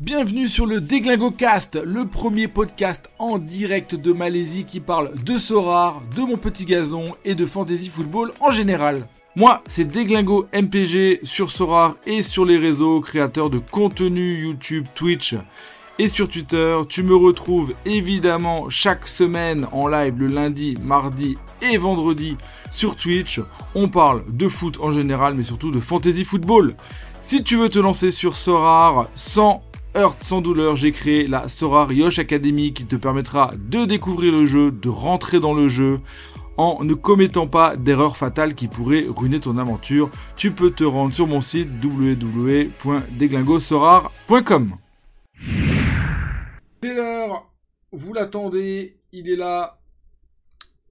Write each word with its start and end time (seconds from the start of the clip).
Bienvenue 0.00 0.48
sur 0.48 0.66
le 0.66 0.80
Déglingo 0.80 1.30
Cast, 1.30 1.80
le 1.80 2.04
premier 2.04 2.48
podcast 2.48 3.08
en 3.20 3.38
direct 3.38 3.94
de 3.94 4.12
Malaisie 4.12 4.64
qui 4.64 4.80
parle 4.80 5.14
de 5.22 5.38
Sorar, 5.38 6.02
de 6.16 6.22
mon 6.22 6.36
petit 6.36 6.64
gazon 6.64 7.14
et 7.24 7.36
de 7.36 7.46
fantasy 7.46 7.90
football 7.90 8.32
en 8.40 8.50
général. 8.50 9.06
Moi, 9.36 9.62
c'est 9.68 9.84
Déglingo 9.84 10.48
MPG 10.52 11.20
sur 11.22 11.52
Sorar 11.52 11.94
et 12.06 12.24
sur 12.24 12.44
les 12.44 12.58
réseaux, 12.58 13.00
créateur 13.00 13.50
de 13.50 13.58
contenu 13.58 14.42
YouTube, 14.42 14.84
Twitch 14.96 15.36
et 16.00 16.08
sur 16.08 16.28
Twitter. 16.28 16.76
Tu 16.88 17.04
me 17.04 17.14
retrouves 17.14 17.72
évidemment 17.86 18.68
chaque 18.70 19.06
semaine 19.06 19.68
en 19.70 19.86
live 19.86 20.18
le 20.18 20.26
lundi, 20.26 20.76
mardi 20.82 21.38
et 21.62 21.78
vendredi 21.78 22.36
sur 22.72 22.96
Twitch. 22.96 23.40
On 23.76 23.88
parle 23.88 24.24
de 24.28 24.48
foot 24.48 24.76
en 24.80 24.90
général, 24.90 25.34
mais 25.34 25.44
surtout 25.44 25.70
de 25.70 25.78
fantasy 25.78 26.24
football. 26.24 26.74
Si 27.22 27.44
tu 27.44 27.56
veux 27.56 27.68
te 27.68 27.78
lancer 27.78 28.10
sur 28.10 28.34
Sorar 28.34 29.06
sans 29.14 29.62
heurte, 29.96 30.24
sans 30.24 30.40
douleur, 30.40 30.76
j'ai 30.76 30.92
créé 30.92 31.26
la 31.26 31.48
Sorar 31.48 31.92
Yosh 31.92 32.18
Academy 32.18 32.72
qui 32.72 32.86
te 32.86 32.96
permettra 32.96 33.52
de 33.56 33.84
découvrir 33.84 34.32
le 34.32 34.46
jeu, 34.46 34.70
de 34.70 34.88
rentrer 34.88 35.40
dans 35.40 35.54
le 35.54 35.68
jeu 35.68 36.00
en 36.56 36.84
ne 36.84 36.94
commettant 36.94 37.48
pas 37.48 37.74
d'erreurs 37.76 38.16
fatales 38.16 38.54
qui 38.54 38.68
pourraient 38.68 39.06
ruiner 39.08 39.40
ton 39.40 39.58
aventure. 39.58 40.08
Tu 40.36 40.52
peux 40.52 40.70
te 40.70 40.84
rendre 40.84 41.12
sur 41.14 41.26
mon 41.26 41.40
site 41.40 41.68
www.deglingosorar.com. 41.82 44.76
C'est 46.82 46.94
l'heure, 46.94 47.50
vous 47.92 48.12
l'attendez, 48.12 48.98
il 49.12 49.30
est 49.30 49.36
là. 49.36 49.80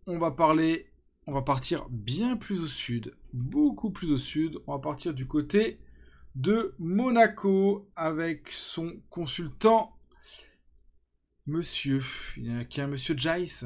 On 0.06 0.18
va 0.18 0.32
parler, 0.32 0.88
on 1.28 1.34
va 1.34 1.42
partir 1.42 1.86
bien 1.90 2.36
plus 2.36 2.62
au 2.62 2.68
sud, 2.68 3.14
beaucoup 3.32 3.92
plus 3.92 4.12
au 4.12 4.18
sud. 4.18 4.60
On 4.68 4.74
va 4.74 4.80
partir 4.80 5.14
du 5.14 5.26
côté 5.28 5.80
de 6.36 6.74
Monaco 6.80 7.88
avec 7.96 8.52
son 8.52 8.94
consultant, 9.10 9.96
monsieur, 11.46 12.02
il 12.38 12.54
y 12.54 12.60
a 12.60 12.64
qu'un 12.66 12.88
monsieur 12.88 13.16
Jace. 13.18 13.66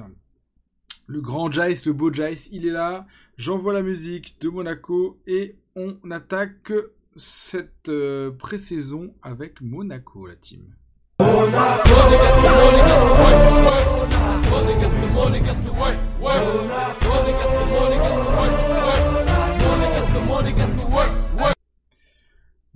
Le 1.06 1.22
grand 1.22 1.52
Jace, 1.52 1.86
le 1.86 1.94
beau 1.94 2.14
Jace, 2.14 2.50
il 2.52 2.68
est 2.68 2.72
là. 2.72 3.08
J'envoie 3.38 3.74
la 3.74 3.82
musique 3.82 4.42
de 4.42 4.50
Monaco 4.50 5.22
et 5.26 5.56
on 5.76 5.98
attaque 6.12 6.74
cette 7.16 7.90
euh, 7.90 8.32
pré-saison 8.32 9.14
avec 9.24 9.62
Monaco, 9.62 10.28
la 10.28 10.36
team. 10.36 10.76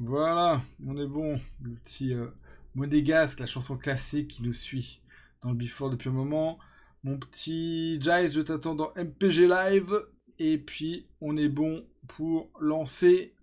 Voilà, 0.03 0.63
on 0.87 0.97
est 0.97 1.05
bon. 1.05 1.39
Le 1.61 1.75
petit 1.75 2.13
euh, 2.15 2.25
Modégasque, 2.73 3.39
la 3.39 3.45
chanson 3.45 3.77
classique 3.77 4.29
qui 4.29 4.41
nous 4.41 4.51
suit 4.51 4.99
dans 5.43 5.51
le 5.51 5.55
Before 5.55 5.91
depuis 5.91 6.09
un 6.09 6.13
moment. 6.13 6.57
Mon 7.03 7.19
petit 7.19 8.01
Jice, 8.01 8.33
je 8.33 8.41
t'attends 8.41 8.73
dans 8.73 8.91
MPG 8.95 9.47
Live. 9.47 9.93
Et 10.39 10.57
puis, 10.57 11.05
on 11.21 11.37
est 11.37 11.49
bon 11.49 11.85
pour 12.07 12.49
lancer 12.59 13.35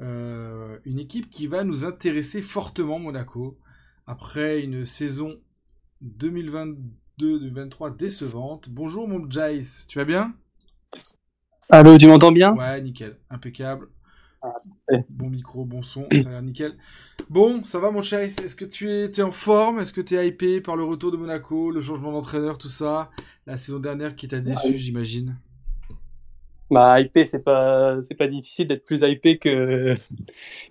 euh, 0.00 0.78
une 0.86 0.98
équipe 0.98 1.28
qui 1.28 1.46
va 1.48 1.64
nous 1.64 1.84
intéresser 1.84 2.40
fortement, 2.40 2.98
Monaco. 2.98 3.58
Après 4.06 4.62
une 4.62 4.86
saison 4.86 5.38
2022-2023 6.18 7.94
décevante. 7.94 8.70
Bonjour, 8.70 9.06
mon 9.06 9.30
Jice, 9.30 9.84
tu 9.86 9.98
vas 9.98 10.06
bien? 10.06 10.34
Allô, 11.68 11.98
tu 11.98 12.06
m'entends 12.06 12.32
bien? 12.32 12.54
Ouais, 12.54 12.80
nickel, 12.80 13.18
impeccable. 13.28 13.88
Bon 15.08 15.30
micro, 15.30 15.64
bon 15.64 15.82
son, 15.82 16.06
ça 16.10 16.28
a 16.28 16.32
l'air 16.32 16.42
nickel. 16.42 16.76
Bon, 17.30 17.64
ça 17.64 17.78
va 17.78 17.90
mon 17.90 18.02
chat 18.02 18.22
Est-ce 18.22 18.54
que 18.54 18.64
tu 18.64 18.90
es, 18.90 19.22
en 19.22 19.30
forme? 19.30 19.80
Est-ce 19.80 19.92
que 19.92 20.00
tu 20.00 20.16
es 20.16 20.28
hypé 20.28 20.60
par 20.60 20.76
le 20.76 20.84
retour 20.84 21.10
de 21.10 21.16
Monaco, 21.16 21.70
le 21.70 21.80
changement 21.80 22.12
d'entraîneur, 22.12 22.58
tout 22.58 22.68
ça? 22.68 23.10
La 23.46 23.56
saison 23.56 23.78
dernière 23.78 24.16
qui 24.16 24.28
t'a 24.28 24.40
déçu, 24.40 24.76
j'imagine 24.76 25.36
Bah, 26.70 27.00
hypé, 27.00 27.26
c'est 27.26 27.42
pas, 27.42 28.02
c'est 28.04 28.16
pas 28.16 28.28
difficile 28.28 28.68
d'être 28.68 28.84
plus 28.84 29.02
hypé 29.02 29.38
que, 29.38 29.94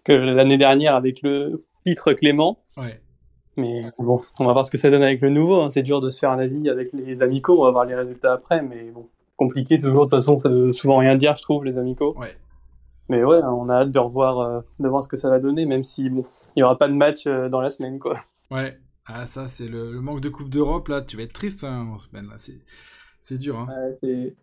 que 0.04 0.12
l'année 0.12 0.58
dernière 0.58 0.96
avec 0.96 1.22
le 1.22 1.66
titre 1.86 2.14
Clément. 2.14 2.64
Ouais. 2.78 3.02
Mais 3.58 3.84
bon, 4.00 4.22
on 4.40 4.46
va 4.46 4.54
voir 4.54 4.66
ce 4.66 4.72
que 4.72 4.78
ça 4.78 4.90
donne 4.90 5.04
avec 5.04 5.22
le 5.22 5.30
nouveau. 5.30 5.62
Hein. 5.62 5.70
C'est 5.70 5.84
dur 5.84 6.02
de 6.02 6.10
se 6.10 6.20
faire 6.20 6.32
un 6.32 6.40
avis 6.40 6.70
avec 6.70 6.90
les 6.94 7.22
amicaux. 7.22 7.62
On 7.62 7.66
va 7.66 7.72
voir 7.72 7.86
les 7.86 7.96
résultats 7.96 8.34
après. 8.34 8.62
Mais 8.64 8.90
bon, 8.92 9.10
compliqué 9.38 9.80
toujours. 9.80 10.06
De 10.06 10.10
toute 10.10 10.20
façon, 10.20 10.40
ça 10.40 10.50
veut 10.50 10.74
souvent 10.74 10.98
rien 10.98 11.16
dire, 11.16 11.36
je 11.36 11.44
trouve, 11.44 11.64
les 11.64 11.78
amicaux. 11.78 12.16
Ouais. 12.18 12.36
Mais 13.10 13.24
ouais, 13.24 13.42
on 13.44 13.70
a 13.70 13.82
hâte 13.82 13.92
de 13.92 14.00
revoir, 14.00 14.40
euh, 14.40 14.62
de 14.80 14.88
voir 14.88 15.04
ce 15.04 15.10
que 15.10 15.18
ça 15.18 15.30
va 15.30 15.40
donner, 15.40 15.66
même 15.66 15.84
si 15.84 16.10
bon, 16.10 16.26
il 16.56 16.62
y 16.62 16.64
aura 16.64 16.78
pas 16.78 16.88
de 16.88 16.94
match 16.94 17.28
euh, 17.28 17.50
dans 17.50 17.62
la 17.62 17.70
semaine, 17.70 18.00
quoi. 18.00 18.20
Ouais. 18.50 18.80
Ah 19.06 19.26
ça, 19.26 19.48
c'est 19.48 19.68
le, 19.68 20.00
manque 20.00 20.22
de 20.22 20.30
Coupe 20.30 20.50
d'Europe 20.50 20.88
là. 20.88 21.02
Tu 21.02 21.18
vas 21.18 21.24
être 21.24 21.34
triste 21.34 21.66
hein, 21.66 21.90
en 21.94 22.00
semaine 22.00 22.28
là. 22.28 22.36
C'est, 22.38 22.60
c'est 23.20 23.38
dur. 23.38 23.60
Hein. 23.60 23.68
Ouais, 24.02 24.34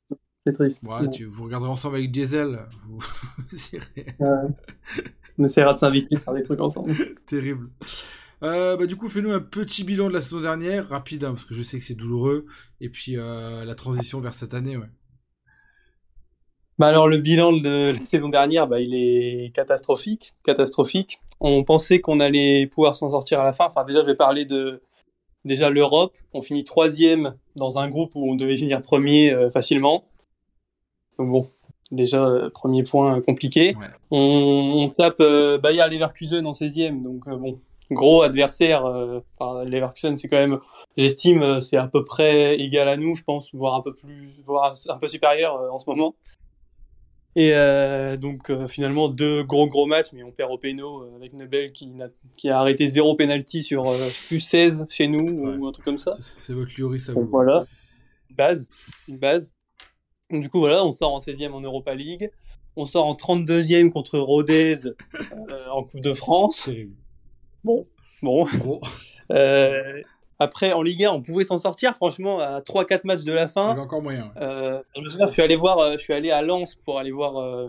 c'est, 0.44 0.52
triste. 0.52 0.82
Ouais, 0.82 1.08
tu, 1.08 1.24
vous 1.24 1.44
regarderez 1.44 1.70
ensemble 1.70 1.96
avec 1.96 2.10
Diesel. 2.10 2.60
Vous, 2.86 2.98
On 5.38 5.44
essaiera 5.44 5.72
de 5.72 5.78
s'inviter, 5.78 6.16
faire 6.16 6.34
des 6.34 6.42
trucs 6.42 6.60
ensemble. 6.60 6.94
Terrible. 7.26 7.70
Euh, 8.42 8.76
bah, 8.76 8.86
du 8.86 8.96
coup, 8.96 9.08
fais-nous 9.08 9.32
un 9.32 9.40
petit 9.40 9.84
bilan 9.84 10.08
de 10.08 10.12
la 10.12 10.20
saison 10.20 10.40
dernière, 10.40 10.88
rapide, 10.88 11.24
hein, 11.24 11.32
parce 11.32 11.46
que 11.46 11.54
je 11.54 11.62
sais 11.62 11.78
que 11.78 11.84
c'est 11.84 11.94
douloureux, 11.94 12.44
et 12.82 12.90
puis 12.90 13.16
la 13.16 13.74
transition 13.74 14.20
vers 14.20 14.34
cette 14.34 14.52
année, 14.52 14.76
ouais. 14.76 14.90
Bah 16.80 16.86
alors 16.86 17.08
le 17.08 17.18
bilan 17.18 17.52
de 17.52 17.92
la 17.92 18.06
saison 18.06 18.30
dernière, 18.30 18.66
bah, 18.66 18.80
il 18.80 18.94
est 18.94 19.54
catastrophique, 19.54 20.32
catastrophique. 20.44 21.20
On 21.38 21.62
pensait 21.62 22.00
qu'on 22.00 22.20
allait 22.20 22.66
pouvoir 22.68 22.96
s'en 22.96 23.10
sortir 23.10 23.38
à 23.38 23.44
la 23.44 23.52
fin. 23.52 23.66
Enfin 23.66 23.84
déjà, 23.84 24.00
je 24.00 24.06
vais 24.06 24.14
parler 24.14 24.46
de 24.46 24.80
déjà 25.44 25.68
l'Europe. 25.68 26.16
On 26.32 26.40
finit 26.40 26.64
troisième 26.64 27.34
dans 27.54 27.78
un 27.78 27.90
groupe 27.90 28.12
où 28.14 28.30
on 28.30 28.34
devait 28.34 28.56
finir 28.56 28.80
premier 28.80 29.30
euh, 29.30 29.50
facilement. 29.50 30.04
Donc 31.18 31.30
bon, 31.30 31.50
déjà 31.90 32.24
euh, 32.24 32.48
premier 32.48 32.82
point 32.82 33.20
compliqué. 33.20 33.76
On, 34.10 34.90
tape 34.96 35.20
euh, 35.20 35.58
Bayer 35.58 35.84
Leverkusen 35.86 36.46
en 36.46 36.52
16e, 36.52 37.02
donc 37.02 37.28
bon, 37.28 37.58
gros 37.90 38.22
adversaire. 38.22 38.86
Enfin 39.38 39.66
Leverkusen, 39.66 40.16
c'est 40.16 40.28
quand 40.28 40.38
même, 40.38 40.58
j'estime, 40.96 41.60
c'est 41.60 41.76
à 41.76 41.88
peu 41.88 42.04
près 42.04 42.58
égal 42.58 42.88
à 42.88 42.96
nous, 42.96 43.16
je 43.16 43.22
pense, 43.22 43.54
voire 43.54 43.74
un 43.74 43.82
peu 43.82 43.92
plus, 43.92 44.30
voire 44.46 44.74
un 44.88 44.96
peu 44.96 45.08
supérieur 45.08 45.60
en 45.70 45.76
ce 45.76 45.90
moment. 45.90 46.14
Et 47.36 47.52
euh, 47.54 48.16
donc 48.16 48.50
euh, 48.50 48.66
finalement 48.66 49.08
deux 49.08 49.44
gros 49.44 49.68
gros 49.68 49.86
matchs, 49.86 50.12
mais 50.12 50.24
on 50.24 50.32
perd 50.32 50.50
au 50.50 50.58
péno 50.58 51.02
euh, 51.02 51.16
avec 51.16 51.32
Nebel 51.32 51.70
qui, 51.70 51.92
a, 52.00 52.08
qui 52.36 52.48
a 52.48 52.58
arrêté 52.58 52.88
zéro 52.88 53.14
penalty 53.14 53.62
sur 53.62 53.84
plus 54.26 54.40
16 54.40 54.86
chez 54.88 55.06
nous 55.06 55.28
ou 55.28 55.66
un 55.66 55.72
truc 55.72 55.84
comme 55.84 55.98
ça. 55.98 56.10
C'est 56.18 56.52
votre 56.52 56.72
Liori, 56.76 56.98
ça 56.98 57.12
donc, 57.12 57.30
Voilà, 57.30 57.66
une 58.30 58.36
base, 58.36 58.68
une 59.06 59.18
base. 59.18 59.54
Donc, 60.30 60.42
du 60.42 60.48
coup 60.48 60.58
voilà, 60.58 60.84
on 60.84 60.90
sort 60.90 61.14
en 61.14 61.18
16e 61.18 61.52
en 61.52 61.60
Europa 61.60 61.94
League, 61.94 62.30
on 62.74 62.84
sort 62.84 63.06
en 63.06 63.14
32e 63.14 63.90
contre 63.90 64.18
Rodez 64.18 64.78
en 65.72 65.84
Coupe 65.84 66.00
de 66.00 66.14
France. 66.14 66.68
Bon, 67.62 67.86
bon. 68.22 68.46
bon. 68.64 68.80
Après, 70.42 70.72
en 70.72 70.80
Ligue 70.80 71.04
1, 71.04 71.10
on 71.10 71.20
pouvait 71.20 71.44
s'en 71.44 71.58
sortir. 71.58 71.94
Franchement, 71.94 72.40
à 72.40 72.60
3-4 72.60 73.02
matchs 73.04 73.24
de 73.24 73.32
la 73.34 73.46
fin. 73.46 73.74
Il 73.74 73.78
y 73.78 73.80
encore 73.80 74.00
moyen. 74.00 74.32
Euh, 74.40 74.80
je, 74.96 75.26
suis 75.26 75.42
allé 75.42 75.54
voir, 75.54 75.78
euh, 75.78 75.92
je 75.92 75.98
suis 75.98 76.14
allé 76.14 76.30
à 76.30 76.40
Lens 76.40 76.76
pour 76.76 76.98
aller 76.98 77.10
voir, 77.10 77.36
euh, 77.36 77.68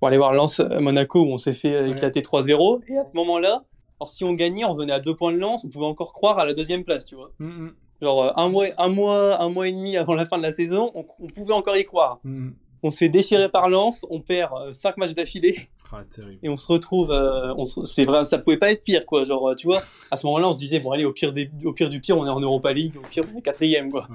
pour 0.00 0.08
aller 0.08 0.16
voir 0.16 0.32
Lens 0.34 0.58
Monaco 0.58 1.22
où 1.22 1.28
on 1.28 1.38
s'est 1.38 1.54
fait 1.54 1.88
éclater 1.88 2.20
3-0. 2.20 2.82
Et 2.88 2.98
à 2.98 3.04
ce 3.04 3.12
moment-là, 3.14 3.62
si 4.06 4.24
on 4.24 4.34
gagnait, 4.34 4.64
on 4.64 4.74
venait 4.74 4.92
à 4.92 4.98
deux 4.98 5.14
points 5.14 5.32
de 5.32 5.38
Lens, 5.38 5.64
on 5.64 5.68
pouvait 5.68 5.86
encore 5.86 6.12
croire 6.12 6.40
à 6.40 6.44
la 6.44 6.52
deuxième 6.52 6.82
place, 6.82 7.06
tu 7.06 7.14
vois. 7.14 7.30
Mm, 7.38 7.46
mm. 7.46 7.74
Genre 8.02 8.32
un 8.36 8.48
mois, 8.48 8.66
un 8.78 8.88
mois, 8.88 9.40
un 9.40 9.50
mois 9.50 9.68
et 9.68 9.72
demi 9.72 9.96
avant 9.96 10.14
la 10.14 10.26
fin 10.26 10.36
de 10.36 10.42
la 10.42 10.52
saison, 10.52 10.90
on, 10.94 11.28
pouvait 11.28 11.52
encore 11.52 11.76
y 11.76 11.84
croire. 11.84 12.18
Mm, 12.24 12.50
on 12.82 12.90
se 12.90 12.96
fait 12.96 13.08
déchirer 13.08 13.48
par 13.48 13.68
Lens, 13.68 14.04
on 14.10 14.20
perd 14.20 14.74
5 14.74 14.96
matchs 14.96 15.14
d'affilée. 15.14 15.68
Ah, 15.92 16.02
et 16.42 16.48
on 16.48 16.56
se 16.56 16.70
retrouve, 16.70 17.10
euh, 17.10 17.52
c'est 17.84 18.04
vrai, 18.04 18.24
ça 18.24 18.38
pouvait 18.38 18.56
pas 18.56 18.70
être 18.70 18.84
pire, 18.84 19.04
quoi. 19.06 19.24
Genre, 19.24 19.54
tu 19.56 19.66
vois, 19.66 19.82
à 20.10 20.16
ce 20.16 20.24
moment-là, 20.26 20.48
on 20.48 20.52
se 20.52 20.58
disait, 20.58 20.80
bon, 20.80 20.92
allez, 20.92 21.04
au 21.04 21.12
pire, 21.12 21.32
au 21.64 21.72
pire 21.72 21.88
du 21.88 22.00
pire, 22.00 22.16
on 22.16 22.26
est 22.26 22.30
en 22.30 22.40
Europa 22.40 22.72
League, 22.72 22.96
au 22.96 23.06
pire, 23.06 23.24
on 23.32 23.38
est 23.38 23.42
quatrième, 23.42 23.90
quoi. 23.90 24.08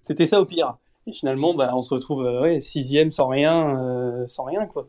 C'était 0.00 0.26
ça 0.26 0.40
au 0.40 0.46
pire. 0.46 0.76
Et 1.06 1.12
finalement, 1.12 1.54
bah, 1.54 1.72
on 1.74 1.82
se 1.82 1.92
retrouve, 1.92 2.24
euh, 2.24 2.40
ouais, 2.40 2.60
sixième 2.60 3.10
sans 3.10 3.28
rien, 3.28 3.78
euh, 3.78 4.24
sans 4.28 4.44
rien, 4.44 4.66
quoi. 4.66 4.88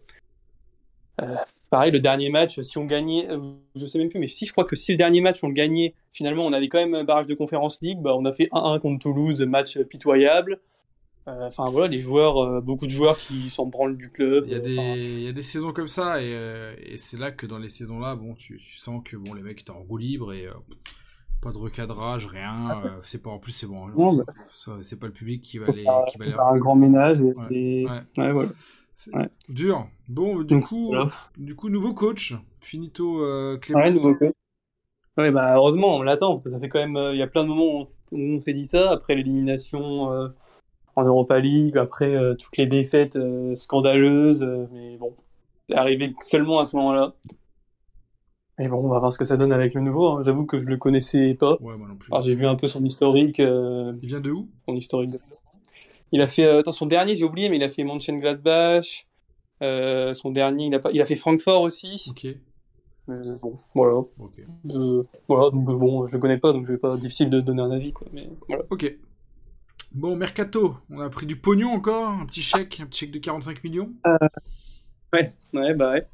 pareil, 1.69 1.91
le 1.91 1.99
dernier 1.99 2.29
match, 2.29 2.59
si 2.61 2.77
on 2.77 2.85
gagnait, 2.85 3.27
je 3.75 3.85
sais 3.85 3.97
même 3.97 4.09
plus, 4.09 4.19
mais 4.19 4.27
si 4.27 4.45
je 4.45 4.51
crois 4.51 4.65
que 4.65 4.75
si 4.75 4.91
le 4.91 4.97
dernier 4.97 5.21
match 5.21 5.43
on 5.43 5.47
le 5.47 5.53
gagnait, 5.53 5.93
finalement, 6.11 6.45
on 6.45 6.53
avait 6.53 6.67
quand 6.67 6.79
même 6.79 6.95
un 6.95 7.03
barrage 7.03 7.27
de 7.27 7.33
Conférence 7.33 7.79
League, 7.81 7.99
bah, 8.01 8.15
on 8.17 8.25
a 8.25 8.33
fait 8.33 8.49
1-1 8.51 8.79
contre 8.79 8.99
Toulouse, 8.99 9.41
match 9.41 9.77
pitoyable. 9.83 10.59
Euh, 11.27 11.47
enfin 11.47 11.69
voilà, 11.69 11.87
les 11.87 12.01
joueurs, 12.01 12.39
euh, 12.39 12.61
beaucoup 12.61 12.87
de 12.87 12.91
joueurs 12.91 13.15
qui 13.15 13.49
s'en 13.51 13.67
branlent 13.67 13.97
du 13.97 14.11
club. 14.11 14.45
Il 14.47 14.53
y 14.53 14.55
a 14.55 14.59
des, 14.59 14.73
il 15.19 15.23
y 15.23 15.27
a 15.27 15.31
des 15.31 15.43
saisons 15.43 15.71
comme 15.71 15.87
ça 15.87 16.19
et, 16.21 16.33
euh, 16.33 16.73
et 16.81 16.97
c'est 16.97 17.19
là 17.19 17.29
que 17.29 17.45
dans 17.45 17.59
les 17.59 17.69
saisons 17.69 17.99
là, 17.99 18.15
bon, 18.15 18.33
tu, 18.33 18.59
sens 18.59 19.03
que 19.05 19.17
bon 19.17 19.35
les 19.35 19.43
mecs 19.43 19.61
étaient 19.61 19.71
en 19.71 19.83
roue 19.83 19.97
libre 19.97 20.33
et 20.33 20.47
pas 21.39 21.51
de 21.51 21.57
recadrage, 21.59 22.25
rien. 22.25 22.81
c'est 23.03 23.21
pas 23.21 23.29
en 23.29 23.37
plus 23.37 23.51
c'est 23.51 23.67
bon. 23.67 23.87
Bah, 24.15 24.23
c'est 24.81 24.99
pas 24.99 25.07
le 25.07 25.13
public 25.13 25.43
qui 25.43 25.59
va 25.59 25.67
les, 25.67 25.85
qui 26.09 26.17
va 26.17 26.25
les... 26.25 26.33
un 26.33 26.57
grand 26.57 26.75
ménage. 26.75 27.17
Et 27.51 27.85
ouais. 28.17 28.31
voilà. 28.31 28.49
Dur. 29.47 29.87
Bon, 30.09 30.41
du 30.41 30.59
coup, 30.59 30.93
du 31.37 31.55
coup, 31.55 31.69
nouveau 31.69 31.93
coach, 31.93 32.35
finito 32.61 33.23
Clément. 33.59 33.79
Ouais, 33.79 33.91
nouveau 33.91 34.15
coach. 34.15 34.33
Ouais, 35.17 35.29
bah 35.29 35.53
heureusement, 35.55 35.97
on 35.97 36.01
l'attend. 36.01 36.41
Ça 36.49 36.59
fait 36.59 36.69
quand 36.69 36.79
même, 36.79 37.11
il 37.13 37.19
y 37.19 37.23
a 37.23 37.27
plein 37.27 37.43
de 37.43 37.49
moments 37.49 37.89
où 38.11 38.17
on 38.17 38.41
s'est 38.41 38.53
dit 38.53 38.67
ça 38.71 38.91
après 38.91 39.13
l'élimination 39.13 40.31
en 40.95 41.03
Europa 41.03 41.39
League, 41.39 41.77
après 41.77 42.17
toutes 42.37 42.57
les 42.57 42.67
défaites 42.67 43.17
scandaleuses. 43.55 44.43
mais 44.71 44.97
bon, 44.97 45.13
c'est 45.69 45.75
arrivé 45.75 46.13
seulement 46.21 46.59
à 46.59 46.65
ce 46.65 46.75
moment-là. 46.77 47.13
Et 48.59 48.67
bon, 48.67 48.77
on 48.77 48.89
va 48.89 48.99
voir 48.99 49.11
ce 49.11 49.17
que 49.17 49.25
ça 49.25 49.37
donne 49.37 49.53
avec 49.53 49.73
le 49.73 49.81
nouveau. 49.81 50.09
Hein. 50.09 50.23
J'avoue 50.23 50.45
que 50.45 50.59
je 50.59 50.65
le 50.65 50.77
connaissais 50.77 51.33
pas. 51.33 51.57
Ouais, 51.61 51.75
moi 51.77 51.87
non 51.87 51.95
plus. 51.95 52.11
j'ai 52.21 52.35
vu 52.35 52.45
un 52.45 52.55
peu 52.55 52.67
son 52.67 52.83
historique. 52.83 53.39
Il 53.39 53.99
vient 54.03 54.19
de 54.19 54.31
où? 54.31 54.49
Son 54.67 54.75
historique. 54.75 55.15
Il 56.11 56.21
a 56.21 56.27
fait, 56.27 56.45
attends, 56.45 56.73
son 56.73 56.85
dernier, 56.85 57.15
j'ai 57.15 57.23
oublié, 57.23 57.49
mais 57.49 57.55
il 57.55 57.63
a 57.63 57.69
fait 57.69 57.83
Mönchengladbach. 57.83 59.07
Euh, 59.61 60.13
son 60.13 60.31
dernier, 60.31 60.65
il 60.65 60.75
a, 60.75 60.79
pas, 60.79 60.91
il 60.91 61.01
a 61.01 61.05
fait 61.05 61.15
Francfort 61.15 61.61
aussi. 61.61 62.09
Ok. 62.09 62.27
bon, 63.07 63.57
voilà. 63.75 64.01
voilà, 65.27 65.49
donc 65.51 65.65
bon, 65.65 66.07
je 66.07 66.15
le 66.15 66.19
connais 66.19 66.37
pas, 66.37 66.51
donc 66.51 66.65
je 66.65 66.71
vais 66.71 66.77
pas 66.77 66.97
difficile 66.97 67.29
de 67.29 67.41
donner 67.41 67.61
un 67.61 67.71
avis, 67.71 67.93
quoi. 67.93 68.07
Mais 68.13 68.27
voilà. 68.47 68.63
Ok. 68.69 68.93
Bon, 69.93 70.15
Mercato, 70.15 70.77
on 70.89 70.99
a 71.01 71.09
pris 71.09 71.25
du 71.25 71.35
pognon 71.35 71.69
encore, 71.69 72.09
un 72.09 72.25
petit 72.25 72.41
chèque, 72.41 72.79
un 72.79 72.85
petit 72.85 73.01
chèque 73.01 73.11
de 73.11 73.19
45 73.19 73.63
millions. 73.63 73.91
Euh, 74.07 74.17
ouais, 75.13 75.33
ouais, 75.53 75.73
bah 75.73 75.91
ouais. 75.91 76.07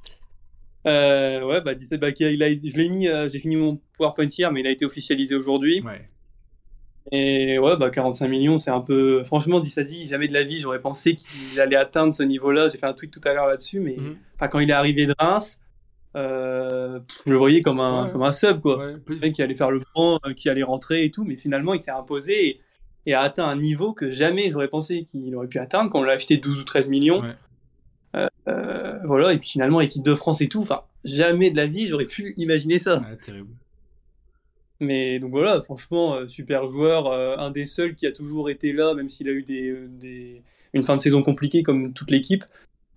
Euh, 0.88 1.44
ouais, 1.46 1.62
bah, 1.62 1.74
bah 1.74 2.10
il 2.20 2.44
a, 2.44 2.50
je 2.50 2.78
l'ai 2.78 2.90
mis, 2.90 3.08
euh, 3.08 3.30
j'ai 3.30 3.40
fini 3.40 3.56
mon 3.56 3.80
PowerPoint 3.98 4.28
hier, 4.28 4.52
mais 4.52 4.62
il 4.62 4.68
a 4.68 4.72
été 4.72 4.86
officialisé 4.86 5.36
aujourd'hui. 5.36 5.82
Ouais. 5.82 6.10
Et 7.12 7.60
ouais, 7.60 7.78
bah 7.78 7.90
45 7.90 8.28
millions, 8.28 8.58
c'est 8.58 8.72
un 8.72 8.82
peu. 8.82 9.24
Franchement, 9.24 9.60
Dissasi, 9.60 10.08
jamais 10.08 10.28
de 10.28 10.34
la 10.34 10.44
vie, 10.44 10.60
j'aurais 10.60 10.82
pensé 10.82 11.16
qu'il 11.16 11.60
allait 11.60 11.76
atteindre 11.76 12.14
ce 12.14 12.24
niveau-là. 12.24 12.70
J'ai 12.70 12.78
fait 12.78 12.86
un 12.86 12.94
tweet 12.94 13.12
tout 13.12 13.22
à 13.26 13.34
l'heure 13.34 13.48
là-dessus, 13.48 13.80
mais 13.80 13.96
mhm. 13.98 14.18
quand 14.50 14.60
il 14.60 14.70
est 14.70 14.74
arrivé 14.74 15.06
de 15.06 15.14
Reims, 15.20 15.60
euh, 16.18 17.00
je 17.26 17.32
le 17.32 17.38
voyais 17.38 17.62
comme 17.62 17.80
un, 17.80 18.10
comme 18.10 18.24
un 18.24 18.32
sub, 18.32 18.60
quoi. 18.62 18.78
Ouais. 18.78 19.32
Qui 19.32 19.42
allait 19.42 19.56
faire 19.56 19.72
le 19.72 19.82
euh, 19.98 20.34
qui 20.36 20.50
allait 20.50 20.64
rentrer 20.64 21.04
et 21.04 21.12
tout, 21.12 21.24
mais 21.24 21.38
finalement, 21.38 21.74
il 21.74 21.80
s'est 21.80 21.92
imposé 21.92 22.48
et, 22.48 22.62
a 23.14 23.22
atteint 23.22 23.46
un 23.46 23.56
niveau 23.56 23.94
que 23.94 24.12
jamais 24.12 24.52
j'aurais 24.52 24.68
pensé 24.68 25.04
qu'il 25.04 25.36
aurait 25.36 25.48
pu 25.48 25.60
atteindre 25.60 25.90
quand 25.90 26.00
on 26.00 26.04
l'a 26.04 26.14
acheté 26.14 26.38
12 26.38 26.60
ou 26.60 26.64
13 26.64 26.90
millions. 26.90 27.24
Euh, 28.16 29.00
voilà, 29.04 29.34
et 29.34 29.38
puis 29.38 29.50
finalement, 29.50 29.82
équipe 29.82 30.04
de 30.04 30.16
France 30.16 30.42
et 30.42 30.48
tout, 30.48 30.62
enfin, 30.62 30.82
jamais 31.04 31.52
de 31.52 31.58
la 31.58 31.68
vie, 31.68 31.88
j'aurais 31.88 32.06
pu 32.06 32.34
imaginer 32.38 32.80
ça. 32.80 33.02
terrible. 33.22 33.50
Mais 34.80 35.20
donc 35.20 35.32
voilà, 35.32 35.62
franchement, 35.62 36.16
euh, 36.16 36.28
super 36.28 36.66
joueur, 36.66 37.08
euh, 37.08 37.36
un 37.38 37.50
des 37.50 37.66
seuls 37.66 37.96
qui 37.96 38.06
a 38.06 38.12
toujours 38.12 38.50
été 38.50 38.74
là, 38.74 38.94
même 38.94 39.10
s'il 39.10 39.28
a 39.28 39.32
eu 39.32 39.42
des, 39.42 39.70
euh, 39.70 39.88
des, 39.90 40.44
une 40.74 40.86
fin 40.86 40.96
de 40.96 41.02
saison 41.02 41.24
compliquée 41.24 41.64
comme 41.64 41.94
toute 41.94 42.12
l'équipe. 42.12 42.44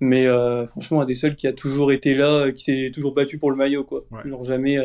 Mais 0.01 0.27
franchement, 0.69 1.03
un 1.03 1.05
des 1.05 1.15
seuls 1.15 1.37
qui 1.37 1.47
a 1.47 1.53
toujours 1.53 1.93
été 1.93 2.15
là, 2.15 2.51
qui 2.53 2.65
s'est 2.65 2.91
toujours 2.93 3.15
battu 3.15 3.39
pour 3.39 3.51
le 3.51 3.57
maillot, 3.57 3.85
quoi. 3.85 4.05
Ouais. 4.11 4.23
jamais. 4.45 4.79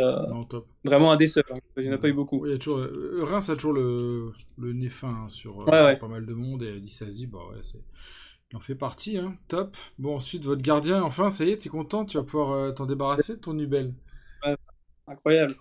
Vraiment 0.84 1.12
un 1.12 1.18
des 1.18 1.28
seuls. 1.28 1.44
Hein. 1.52 1.60
Il 1.78 1.84
n'y 1.84 1.90
en 1.90 1.94
a 1.94 1.98
pas 1.98 2.10
eu 2.10 2.14
beaucoup. 2.14 2.46
Il 2.46 2.52
y 2.52 2.56
a 2.56 2.58
toujours, 2.58 2.86
Reims 3.22 3.50
a 3.50 3.56
toujours 3.56 3.74
le, 3.74 4.32
le 4.58 4.74
nez 4.74 4.90
fin 4.90 5.24
hein, 5.26 5.30
sur 5.30 5.66
pas 5.66 6.08
mal 6.08 6.26
de 6.26 6.34
monde 6.34 6.64
et 6.64 6.80
Dissasi, 6.80 7.28
bah 7.28 7.40
ouais, 7.52 7.60
c'est. 7.62 7.82
Il 8.52 8.58
en 8.58 8.60
fait 8.60 8.76
partie, 8.76 9.18
hein. 9.18 9.36
top. 9.48 9.76
Bon, 9.98 10.16
ensuite, 10.18 10.46
votre 10.46 10.62
gardien, 10.62 11.02
enfin, 11.02 11.32
ça 11.32 11.46
y 11.46 11.50
est, 11.50 11.58
t'es 11.58 11.70
content, 11.70 12.06
tu 12.06 12.18
vas 12.18 12.24
pouvoir 12.24 12.76
t'en 12.76 12.86
débarrasser 12.86 13.38
de 13.38 13.40
ton 13.40 13.54
Nubel. 13.54 13.94
incroyable 15.08 15.56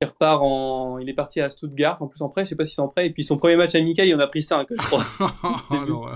il 0.00 0.06
repart 0.06 0.40
en. 0.42 0.98
Il 0.98 1.08
est 1.08 1.14
parti 1.14 1.40
à 1.40 1.50
Stuttgart, 1.50 2.00
en 2.02 2.06
plus 2.06 2.22
en 2.22 2.28
prêt, 2.28 2.44
je 2.44 2.50
sais 2.50 2.56
pas 2.56 2.64
si 2.64 2.74
c'est 2.74 2.80
en 2.80 2.88
prêt. 2.88 3.06
Et 3.06 3.10
puis 3.10 3.24
son 3.24 3.38
premier 3.38 3.56
match 3.56 3.74
amical, 3.74 4.06
il 4.06 4.14
en 4.14 4.20
a 4.20 4.26
pris 4.26 4.42
5, 4.42 4.68
je 4.70 4.76
crois. 4.76 5.04
oh, 5.70 6.08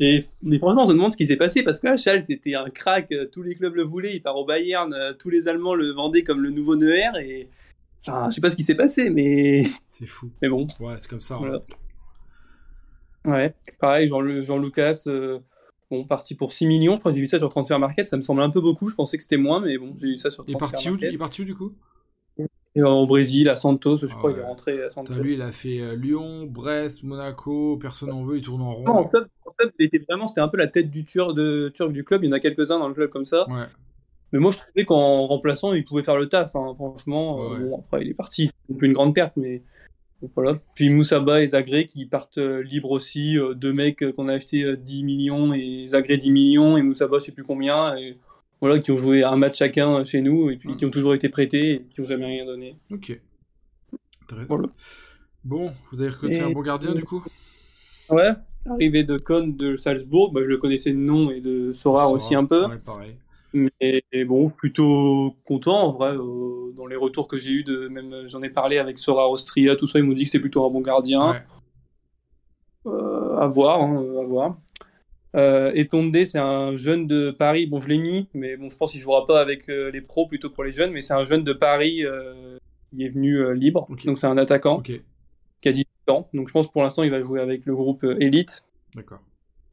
et, 0.00 0.24
mais 0.42 0.58
franchement, 0.58 0.82
on 0.82 0.86
se 0.86 0.92
demande 0.92 1.12
ce 1.12 1.16
qui 1.16 1.26
s'est 1.26 1.36
passé 1.36 1.62
parce 1.62 1.80
que 1.80 1.96
Schalke, 1.96 2.26
c'était 2.26 2.54
un 2.54 2.68
crack, 2.70 3.12
euh, 3.12 3.26
tous 3.26 3.42
les 3.42 3.54
clubs 3.54 3.74
le 3.74 3.84
voulaient, 3.84 4.14
il 4.14 4.22
part 4.22 4.36
au 4.36 4.44
Bayern, 4.44 4.92
euh, 4.92 5.12
tous 5.12 5.30
les 5.30 5.46
Allemands 5.46 5.74
le 5.74 5.90
vendaient 5.92 6.22
comme 6.22 6.40
le 6.40 6.50
nouveau 6.50 6.76
Neuer 6.76 7.10
et. 7.20 7.48
Enfin, 8.06 8.28
je 8.28 8.34
sais 8.34 8.40
pas 8.40 8.50
ce 8.50 8.56
qui 8.56 8.64
s'est 8.64 8.74
passé, 8.74 9.08
mais. 9.10 9.64
C'est 9.92 10.06
fou. 10.06 10.30
Mais 10.42 10.48
bon. 10.48 10.66
Ouais, 10.80 10.94
c'est 10.98 11.08
comme 11.08 11.20
ça. 11.20 11.38
Hein. 11.42 11.60
Ouais, 13.24 13.54
pareil, 13.78 14.08
Jean-Lucas, 14.08 15.04
Jean 15.04 15.12
euh, 15.12 15.38
bon, 15.90 16.04
parti 16.04 16.34
pour 16.34 16.52
6 16.52 16.66
millions. 16.66 16.98
Quand 16.98 17.14
j'ai 17.14 17.20
vu 17.20 17.28
ça 17.28 17.38
sur 17.38 17.48
Transfer 17.48 17.78
Market, 17.78 18.06
ça 18.06 18.16
me 18.16 18.22
semble 18.22 18.42
un 18.42 18.50
peu 18.50 18.60
beaucoup. 18.60 18.88
Je 18.88 18.94
pensais 18.94 19.16
que 19.16 19.22
c'était 19.22 19.36
moins, 19.36 19.60
mais 19.60 19.78
bon, 19.78 19.94
j'ai 20.00 20.08
vu 20.08 20.16
ça 20.16 20.30
sur 20.30 20.44
Transfer 20.44 20.90
Market. 20.90 21.08
il 21.10 21.14
est 21.14 21.18
parti 21.18 21.42
où 21.42 21.44
du 21.44 21.54
coup? 21.54 21.72
Et 22.76 22.82
au 22.82 23.06
Brésil, 23.06 23.48
à 23.48 23.56
Santos, 23.56 23.98
je 23.98 24.06
crois, 24.06 24.32
il 24.32 24.38
est 24.38 24.42
rentré 24.42 24.82
à 24.82 24.90
Santos. 24.90 25.14
Lui, 25.14 25.34
il 25.34 25.42
a 25.42 25.52
fait 25.52 25.80
euh, 25.80 25.94
Lyon, 25.94 26.44
Brest, 26.44 27.04
Monaco, 27.04 27.76
personne 27.76 28.08
n'en 28.08 28.24
veut, 28.24 28.38
il 28.38 28.42
tourne 28.42 28.62
en 28.62 28.72
rond. 28.72 28.84
Non, 28.84 28.96
en 28.96 29.08
fait, 29.08 29.72
il 29.78 29.86
était 29.86 29.98
vraiment, 29.98 30.26
c'était 30.26 30.40
un 30.40 30.48
peu 30.48 30.56
la 30.56 30.66
tête 30.66 30.90
du 30.90 31.04
turc, 31.04 31.34
de, 31.34 31.70
turc 31.72 31.92
du 31.92 32.02
club. 32.02 32.24
Il 32.24 32.26
y 32.26 32.30
en 32.30 32.32
a 32.32 32.40
quelques-uns 32.40 32.80
dans 32.80 32.88
le 32.88 32.94
club 32.94 33.10
comme 33.10 33.26
ça. 33.26 33.48
Ouais. 33.48 33.66
Mais 34.32 34.40
moi, 34.40 34.50
je 34.50 34.58
trouvais 34.58 34.84
qu'en 34.84 35.28
remplaçant, 35.28 35.72
il 35.72 35.84
pouvait 35.84 36.02
faire 36.02 36.16
le 36.16 36.28
taf. 36.28 36.56
Hein, 36.56 36.74
franchement, 36.74 37.52
euh, 37.52 37.58
bon, 37.58 37.78
après, 37.78 38.02
il 38.02 38.10
est 38.10 38.14
parti. 38.14 38.50
C'est 38.68 38.82
une 38.82 38.92
grande 38.92 39.14
perte, 39.14 39.34
mais 39.36 39.62
voilà. 40.34 40.58
Puis 40.74 40.90
Moussaba 40.90 41.42
et 41.42 41.46
Zagré 41.46 41.84
qui 41.84 42.06
partent 42.06 42.38
euh, 42.38 42.60
libres 42.60 42.90
aussi. 42.90 43.36
deux 43.54 43.72
mecs 43.72 44.04
qu'on 44.16 44.26
a 44.26 44.32
acheté 44.32 44.76
10 44.76 45.04
millions 45.04 45.54
et 45.54 45.86
Zagré 45.86 46.16
10 46.16 46.32
millions 46.32 46.76
et 46.76 46.82
Moussaba, 46.82 47.20
je 47.20 47.26
sais 47.26 47.32
plus 47.32 47.44
combien. 47.44 47.96
Et 47.96 48.18
voilà, 48.64 48.78
qui 48.78 48.90
ont 48.92 48.96
joué 48.96 49.22
un 49.22 49.36
match 49.36 49.58
chacun 49.58 50.06
chez 50.06 50.22
nous 50.22 50.48
et 50.48 50.56
puis 50.56 50.74
qui 50.74 50.86
ont 50.86 50.90
toujours 50.90 51.12
été 51.12 51.28
prêtés 51.28 51.72
et 51.72 51.84
qui 51.84 52.00
n'ont 52.00 52.06
jamais 52.06 52.24
rien 52.24 52.46
donné. 52.46 52.78
Ok. 52.90 53.20
Très 54.26 54.46
voilà. 54.46 54.68
Bon, 55.44 55.70
vous 55.92 56.00
avez 56.00 56.08
recruté 56.08 56.40
un 56.40 56.48
bon 56.48 56.62
gardien 56.62 56.94
du 56.94 57.04
coup? 57.04 57.22
Ouais, 58.08 58.30
l'arrivée 58.64 59.04
de 59.04 59.18
Kohn 59.18 59.54
de 59.54 59.76
Salzbourg, 59.76 60.32
bah, 60.32 60.40
je 60.42 60.48
le 60.48 60.56
connaissais 60.56 60.92
de 60.92 60.96
nom 60.96 61.30
et 61.30 61.42
de 61.42 61.74
Sorar 61.74 62.10
aussi 62.10 62.34
un 62.34 62.46
peu. 62.46 62.64
Ouais, 62.64 62.78
pareil. 62.78 63.16
Mais 63.52 64.24
bon, 64.24 64.48
plutôt 64.48 65.36
content 65.44 65.88
en 65.88 65.92
vrai. 65.92 66.16
Euh, 66.16 66.72
dans 66.74 66.86
les 66.86 66.96
retours 66.96 67.28
que 67.28 67.36
j'ai 67.36 67.50
eu 67.50 67.64
de 67.64 67.88
même 67.88 68.28
j'en 68.28 68.40
ai 68.40 68.48
parlé 68.48 68.78
avec 68.78 68.96
Sorar 68.96 69.30
Austria, 69.30 69.76
tout 69.76 69.86
ça, 69.86 69.98
ils 69.98 70.06
m'ont 70.06 70.14
dit 70.14 70.24
que 70.24 70.30
c'était 70.30 70.40
plutôt 70.40 70.64
un 70.64 70.70
bon 70.70 70.80
gardien. 70.80 71.32
Ouais. 71.32 71.42
Euh, 72.86 73.36
à 73.36 73.46
voir, 73.46 73.82
hein, 73.82 74.02
à 74.22 74.24
voir. 74.24 74.56
Euh, 75.34 75.72
et 75.74 75.86
Tonde, 75.88 76.16
c'est 76.24 76.38
un 76.38 76.76
jeune 76.76 77.06
de 77.06 77.30
Paris. 77.30 77.66
Bon, 77.66 77.80
je 77.80 77.88
l'ai 77.88 77.98
mis, 77.98 78.28
mais 78.34 78.56
bon, 78.56 78.70
je 78.70 78.76
pense 78.76 78.92
qu'il 78.92 79.00
jouera 79.00 79.26
pas 79.26 79.40
avec 79.40 79.68
euh, 79.68 79.90
les 79.90 80.00
pros, 80.00 80.28
plutôt 80.28 80.50
pour 80.50 80.64
les 80.64 80.72
jeunes. 80.72 80.92
Mais 80.92 81.02
c'est 81.02 81.14
un 81.14 81.24
jeune 81.24 81.42
de 81.42 81.52
Paris 81.52 82.04
euh, 82.04 82.58
qui 82.90 83.04
est 83.04 83.08
venu 83.08 83.38
euh, 83.38 83.52
libre. 83.52 83.86
Donc 84.04 84.18
c'est 84.18 84.26
un 84.26 84.38
attaquant 84.38 84.80
qui 84.80 85.00
a 85.64 85.72
18 85.72 85.88
ans. 86.08 86.28
Donc 86.34 86.48
je 86.48 86.52
pense 86.52 86.70
pour 86.70 86.82
l'instant 86.82 87.02
il 87.02 87.10
va 87.10 87.20
jouer 87.20 87.40
avec 87.40 87.66
le 87.66 87.74
groupe 87.74 88.04
Elite. 88.20 88.64
D'accord. 88.94 89.20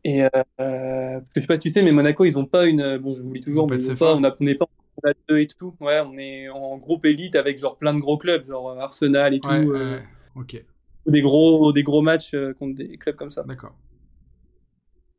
Et 0.04 0.24
je 0.34 1.22
sais 1.36 1.48
pas, 1.48 1.60
tu 1.60 1.70
sais, 1.70 1.84
mais 1.84 1.92
Monaco, 1.92 2.26
ils 2.26 2.40
ont 2.40 2.46
pas 2.46 2.66
une. 2.66 2.98
Bon, 2.98 3.14
je 3.14 3.22
vous 3.22 3.34
dis 3.34 3.42
toujours, 3.42 3.70
mais 3.70 3.76
ils 3.76 3.92
ont 3.92 3.96
pas, 3.96 4.16
on 4.16 4.20
n'est 4.40 4.56
pas 4.56 4.66
en 4.66 5.12
deux 5.30 5.40
et 5.40 5.48
tout. 5.48 5.76
Ouais, 5.80 6.02
on 6.04 6.18
est 6.18 6.50
en 6.50 6.78
groupe 6.78 7.06
Elite 7.06 7.36
avec 7.36 7.60
genre 7.60 7.78
plein 7.78 7.94
de 7.94 8.00
gros 8.00 8.18
clubs, 8.18 8.48
genre 8.48 8.80
Arsenal 8.80 9.36
et 9.36 9.40
tout. 9.40 9.50
Ouais, 9.50 10.02
ok. 10.36 10.64
Des 11.06 11.22
gros, 11.22 11.72
des 11.72 11.84
gros 11.84 12.02
matchs 12.02 12.36
contre 12.58 12.76
des 12.76 12.98
clubs 12.98 13.16
comme 13.16 13.32
ça. 13.32 13.44
D'accord. 13.44 13.76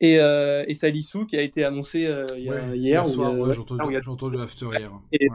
Et, 0.02 0.18
euh, 0.18 0.64
et 0.66 0.75
Salissou 0.75 1.26
qui 1.26 1.37
a 1.37 1.42
été 1.42 1.64
annoncé 1.64 2.06
euh, 2.06 2.26
hier. 2.37 2.75
hier 2.75 3.09
soir, 3.09 3.32
j'ai 3.52 3.61
entendu, 4.11 4.37
l'after 4.37 4.66
hier. 4.76 4.90
Et, 5.12 5.28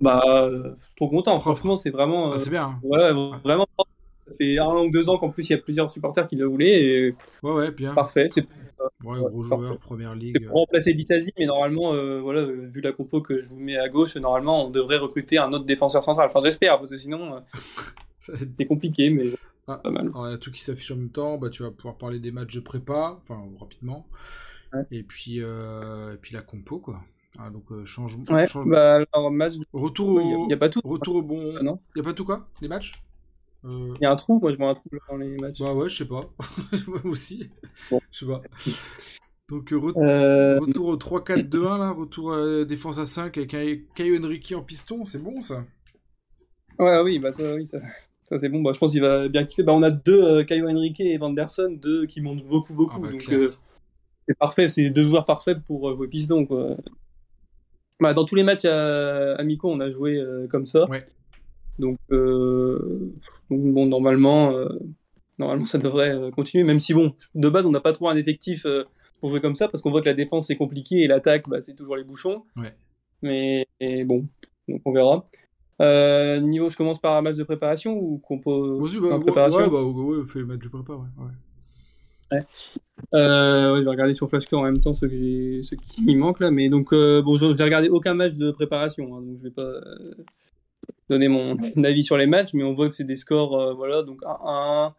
Bah, 0.00 0.22
euh, 0.26 0.72
trop 0.96 1.10
content. 1.10 1.38
Franchement, 1.40 1.76
c'est 1.76 1.90
vraiment. 1.90 2.32
Ah, 2.32 2.38
c'est 2.38 2.48
bien. 2.48 2.64
Hein. 2.64 2.80
Ouais, 2.82 3.12
vraiment. 3.44 3.66
Ça 3.76 4.34
fait 4.38 4.58
un 4.58 4.74
ou 4.76 4.90
deux 4.90 5.10
ans 5.10 5.18
qu'en 5.18 5.28
plus 5.28 5.50
il 5.50 5.52
y 5.52 5.56
a 5.56 5.58
plusieurs 5.58 5.90
supporters 5.90 6.26
qui 6.26 6.36
le 6.36 6.46
voulaient. 6.46 6.82
Et... 6.82 7.14
Ouais, 7.42 7.52
ouais, 7.52 7.70
bien. 7.70 7.92
Parfait. 7.92 8.28
C'est 8.30 8.46
Ouais, 9.04 9.18
gros 9.18 9.42
joueur, 9.42 9.76
première 9.76 10.14
ligue. 10.14 10.38
C'est 10.40 10.46
pour 10.46 10.60
remplacer 10.60 10.94
Dissasi, 10.94 11.30
mais 11.38 11.44
normalement, 11.44 11.92
voilà, 12.22 12.44
vu 12.44 12.80
la 12.80 12.92
compo 12.92 13.20
que 13.20 13.42
je 13.42 13.48
vous 13.50 13.60
mets 13.60 13.76
à 13.76 13.90
gauche, 13.90 14.16
normalement, 14.16 14.68
on 14.68 14.70
devrait 14.70 14.96
recruter 14.96 15.36
un 15.36 15.52
autre 15.52 15.66
défenseur 15.66 16.02
central. 16.02 16.28
Enfin, 16.28 16.40
j'espère, 16.42 16.78
parce 16.78 16.90
que 16.90 16.96
sinon, 16.96 17.42
c'est 18.20 18.64
compliqué, 18.64 19.10
mais. 19.10 19.34
Ah, 19.70 19.80
Alors, 19.84 20.28
il 20.28 20.30
y 20.32 20.34
a 20.34 20.38
tout 20.38 20.50
qui 20.50 20.62
s'affiche 20.62 20.90
en 20.90 20.96
même 20.96 21.10
temps. 21.10 21.38
Bah, 21.38 21.50
tu 21.50 21.62
vas 21.62 21.70
pouvoir 21.70 21.96
parler 21.96 22.18
des 22.18 22.32
matchs 22.32 22.54
de 22.54 22.60
prépa, 22.60 23.20
enfin 23.22 23.40
rapidement. 23.58 24.06
Et 24.90 25.02
puis, 25.02 25.40
euh, 25.40 26.14
et 26.14 26.16
puis 26.16 26.34
la 26.34 26.42
compo, 26.42 26.78
quoi. 26.78 27.00
Ah, 27.38 27.50
donc 27.50 27.70
euh, 27.70 27.84
changement. 27.84 28.24
Ouais, 28.30 28.46
bah, 28.66 29.04
alors, 29.12 29.30
match... 29.30 29.54
Retour 29.72 30.08
au. 30.08 30.46
Il 30.48 30.52
a, 30.52 30.56
pas 30.56 30.68
tout. 30.68 30.80
Retour 30.84 31.16
au 31.16 31.22
bon. 31.22 31.54
Ah, 31.58 31.62
non. 31.62 31.80
Il 31.94 31.98
y 31.98 32.02
a 32.02 32.04
pas 32.04 32.12
tout 32.12 32.24
quoi? 32.24 32.48
Les 32.60 32.68
matchs? 32.68 32.92
Euh, 33.64 33.94
Il 34.00 34.02
y 34.02 34.06
a 34.06 34.10
un 34.10 34.16
trou, 34.16 34.40
moi 34.40 34.52
je 34.52 34.56
vois 34.56 34.70
un 34.70 34.74
trou 34.74 34.88
dans 35.08 35.16
les 35.18 35.36
matchs. 35.36 35.60
Bah 35.60 35.74
ouais, 35.74 35.88
je 35.88 35.96
sais 35.98 36.08
pas. 36.08 36.30
moi 36.86 37.00
aussi. 37.04 37.50
Bon. 37.90 38.00
Je 38.10 38.18
sais 38.18 38.26
pas. 38.26 38.42
Donc 39.48 39.68
retour 39.70 40.86
au 40.86 40.96
3-4-2-1 40.96 41.78
là, 41.78 41.90
retour 41.90 42.64
défense 42.64 42.98
à 42.98 43.06
5 43.06 43.36
avec 43.36 43.92
Caio 43.94 44.24
Henrique 44.24 44.54
en 44.56 44.62
piston, 44.62 45.04
c'est 45.04 45.18
bon 45.18 45.40
ça? 45.40 45.64
Ouais, 46.78 47.00
oui, 47.00 47.18
bah 47.18 47.32
ça, 47.32 47.54
oui, 47.54 47.66
ça, 47.66 47.78
ça 48.30 48.38
c'est 48.38 48.48
bon. 48.48 48.62
Bah, 48.62 48.70
je 48.72 48.78
pense 48.78 48.92
qu'il 48.92 49.00
va 49.00 49.28
bien 49.28 49.44
kiffer. 49.44 49.62
Bah, 49.62 49.72
on 49.74 49.82
a 49.82 49.90
deux, 49.90 50.22
euh, 50.22 50.44
Caio 50.44 50.68
Henrique 50.68 51.00
et 51.00 51.16
Vanderson, 51.18 51.70
deux 51.70 52.06
qui 52.06 52.20
montent 52.20 52.44
beaucoup, 52.44 52.74
beaucoup. 52.74 52.94
Ah 52.96 53.00
bah, 53.00 53.10
donc 53.10 53.28
euh, 53.30 53.50
c'est 54.28 54.38
parfait, 54.38 54.68
c'est 54.68 54.90
deux 54.90 55.02
joueurs 55.02 55.26
parfaits 55.26 55.58
pour 55.66 55.90
euh, 55.90 55.96
jouer 55.96 56.08
piston. 56.08 56.46
Quoi. 56.46 56.76
Bah, 57.98 58.14
dans 58.14 58.24
tous 58.24 58.36
les 58.36 58.44
matchs 58.44 58.64
amicaux, 58.64 59.70
on 59.70 59.80
a 59.80 59.90
joué 59.90 60.22
comme 60.50 60.66
ça. 60.66 60.88
Ouais. 60.88 61.00
Donc, 61.78 61.98
bon, 62.10 63.86
normalement, 63.86 64.54
normalement, 65.38 65.66
ça 65.66 65.78
devrait 65.78 66.30
continuer. 66.30 66.64
Même 66.64 66.80
si, 66.80 66.94
bon, 66.94 67.14
de 67.34 67.48
base, 67.50 67.66
on 67.66 67.70
n'a 67.70 67.80
pas 67.80 67.92
trop 67.92 68.08
un 68.08 68.16
effectif 68.16 68.66
pour 69.20 69.28
jouer 69.28 69.42
comme 69.42 69.54
ça, 69.54 69.68
parce 69.68 69.82
qu'on 69.82 69.90
voit 69.90 70.00
que 70.00 70.08
la 70.08 70.14
défense 70.14 70.46
c'est 70.46 70.56
compliqué 70.56 71.02
et 71.02 71.08
l'attaque, 71.08 71.46
bah, 71.46 71.60
c'est 71.60 71.74
toujours 71.74 71.96
les 71.96 72.04
bouchons. 72.04 72.44
Ouais. 72.56 72.74
Mais 73.20 73.66
bon, 74.04 74.26
donc 74.66 74.80
on 74.86 74.92
verra. 74.92 75.24
Euh, 75.80 76.40
niveau, 76.40 76.68
je 76.68 76.76
commence 76.76 77.00
par 77.00 77.16
un 77.16 77.22
match 77.22 77.36
de 77.36 77.44
préparation 77.44 77.92
ou 77.96 78.18
compo 78.18 78.78
Vas-y, 78.78 79.00
bah, 79.00 79.16
ouais, 79.16 79.20
préparation 79.20 79.58
ouais, 79.60 79.70
bah, 79.70 79.82
ouais, 79.82 80.18
ouais, 80.18 80.26
fais 80.26 80.40
le 80.40 80.46
match 80.46 80.60
de 80.60 80.68
prépa, 80.68 80.92
ouais. 80.92 81.08
ouais. 81.18 81.30
Euh, 83.14 83.72
ouais, 83.72 83.78
je 83.78 83.84
vais 83.84 83.90
regarder 83.90 84.14
sur 84.14 84.28
Flashcore 84.28 84.60
en 84.60 84.64
même 84.64 84.80
temps 84.80 84.94
ceux, 84.94 85.08
que 85.08 85.16
j'ai, 85.16 85.62
ceux 85.62 85.76
qui 85.76 86.14
me 86.14 86.20
manquent 86.20 86.40
là. 86.40 86.50
Mais 86.50 86.68
donc, 86.68 86.92
euh, 86.92 87.22
bon, 87.22 87.32
je 87.34 87.56
j'ai 87.56 87.64
regardé 87.64 87.88
aucun 87.88 88.14
match 88.14 88.34
de 88.34 88.50
préparation, 88.50 89.16
hein, 89.16 89.22
donc 89.22 89.38
je 89.38 89.44
vais 89.44 89.50
pas 89.50 89.62
euh, 89.62 90.14
donner 91.08 91.28
mon 91.28 91.56
avis 91.82 92.04
sur 92.04 92.16
les 92.16 92.26
matchs, 92.26 92.54
mais 92.54 92.62
on 92.62 92.74
voit 92.74 92.88
que 92.88 92.94
c'est 92.94 93.04
des 93.04 93.16
scores, 93.16 93.58
euh, 93.58 93.74
voilà, 93.74 94.02
donc 94.02 94.22
1-1. 94.22 94.92